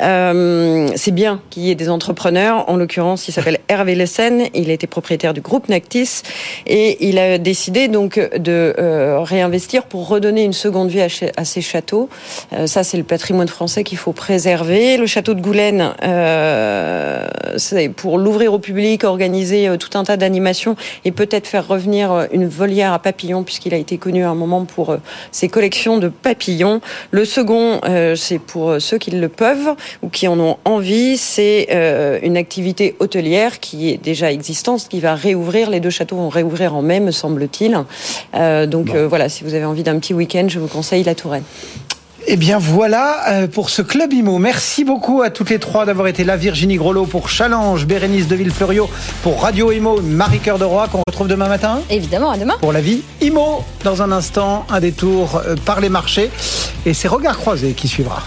[0.00, 2.68] Euh, c'est bien qu'il y ait des entrepreneurs.
[2.68, 4.46] En l'occurrence, il s'appelle Hervé Lessen.
[4.54, 6.22] Il été propriétaire du groupe Nactis
[6.66, 11.44] et il a décidé donc de euh, réinvestir pour redonner une seconde vie à, à
[11.44, 12.08] ces châteaux.
[12.52, 14.96] Euh, ça, c'est le patrimoine français qu'il faut préserver.
[14.96, 20.76] Le château de Goulen, euh, c'est pour l'ouvrir au public, organiser tout un tas d'animations
[21.04, 24.64] et peut-être faire revenir une volière à papillons puisqu'il a été connu à un moment
[24.64, 24.96] pour
[25.32, 26.80] ses collections de papillons.
[27.10, 27.80] Le second,
[28.16, 32.96] c'est pour ceux qui le peuvent ou qui en ont envie, c'est euh, une activité
[32.98, 35.70] hôtelière qui est déjà existante, qui va réouvrir.
[35.70, 37.78] Les deux châteaux vont réouvrir en mai, me semble-t-il.
[38.34, 41.14] Euh, donc euh, voilà, si vous avez envie d'un petit week-end, je vous conseille la
[41.14, 41.44] Touraine.
[42.26, 44.38] Eh bien voilà pour ce Club Imo.
[44.38, 46.36] Merci beaucoup à toutes les trois d'avoir été là.
[46.36, 48.90] Virginie Grelot pour Challenge, Bérénice de Villefleurio
[49.22, 52.56] pour Radio Imo, Marie Cœur de Roi qu'on retrouve demain matin Évidemment, à demain.
[52.60, 53.64] pour la vie Imo.
[53.84, 56.30] Dans un instant, un détour par les marchés
[56.84, 58.22] et c'est Regard Croisés qui suivra.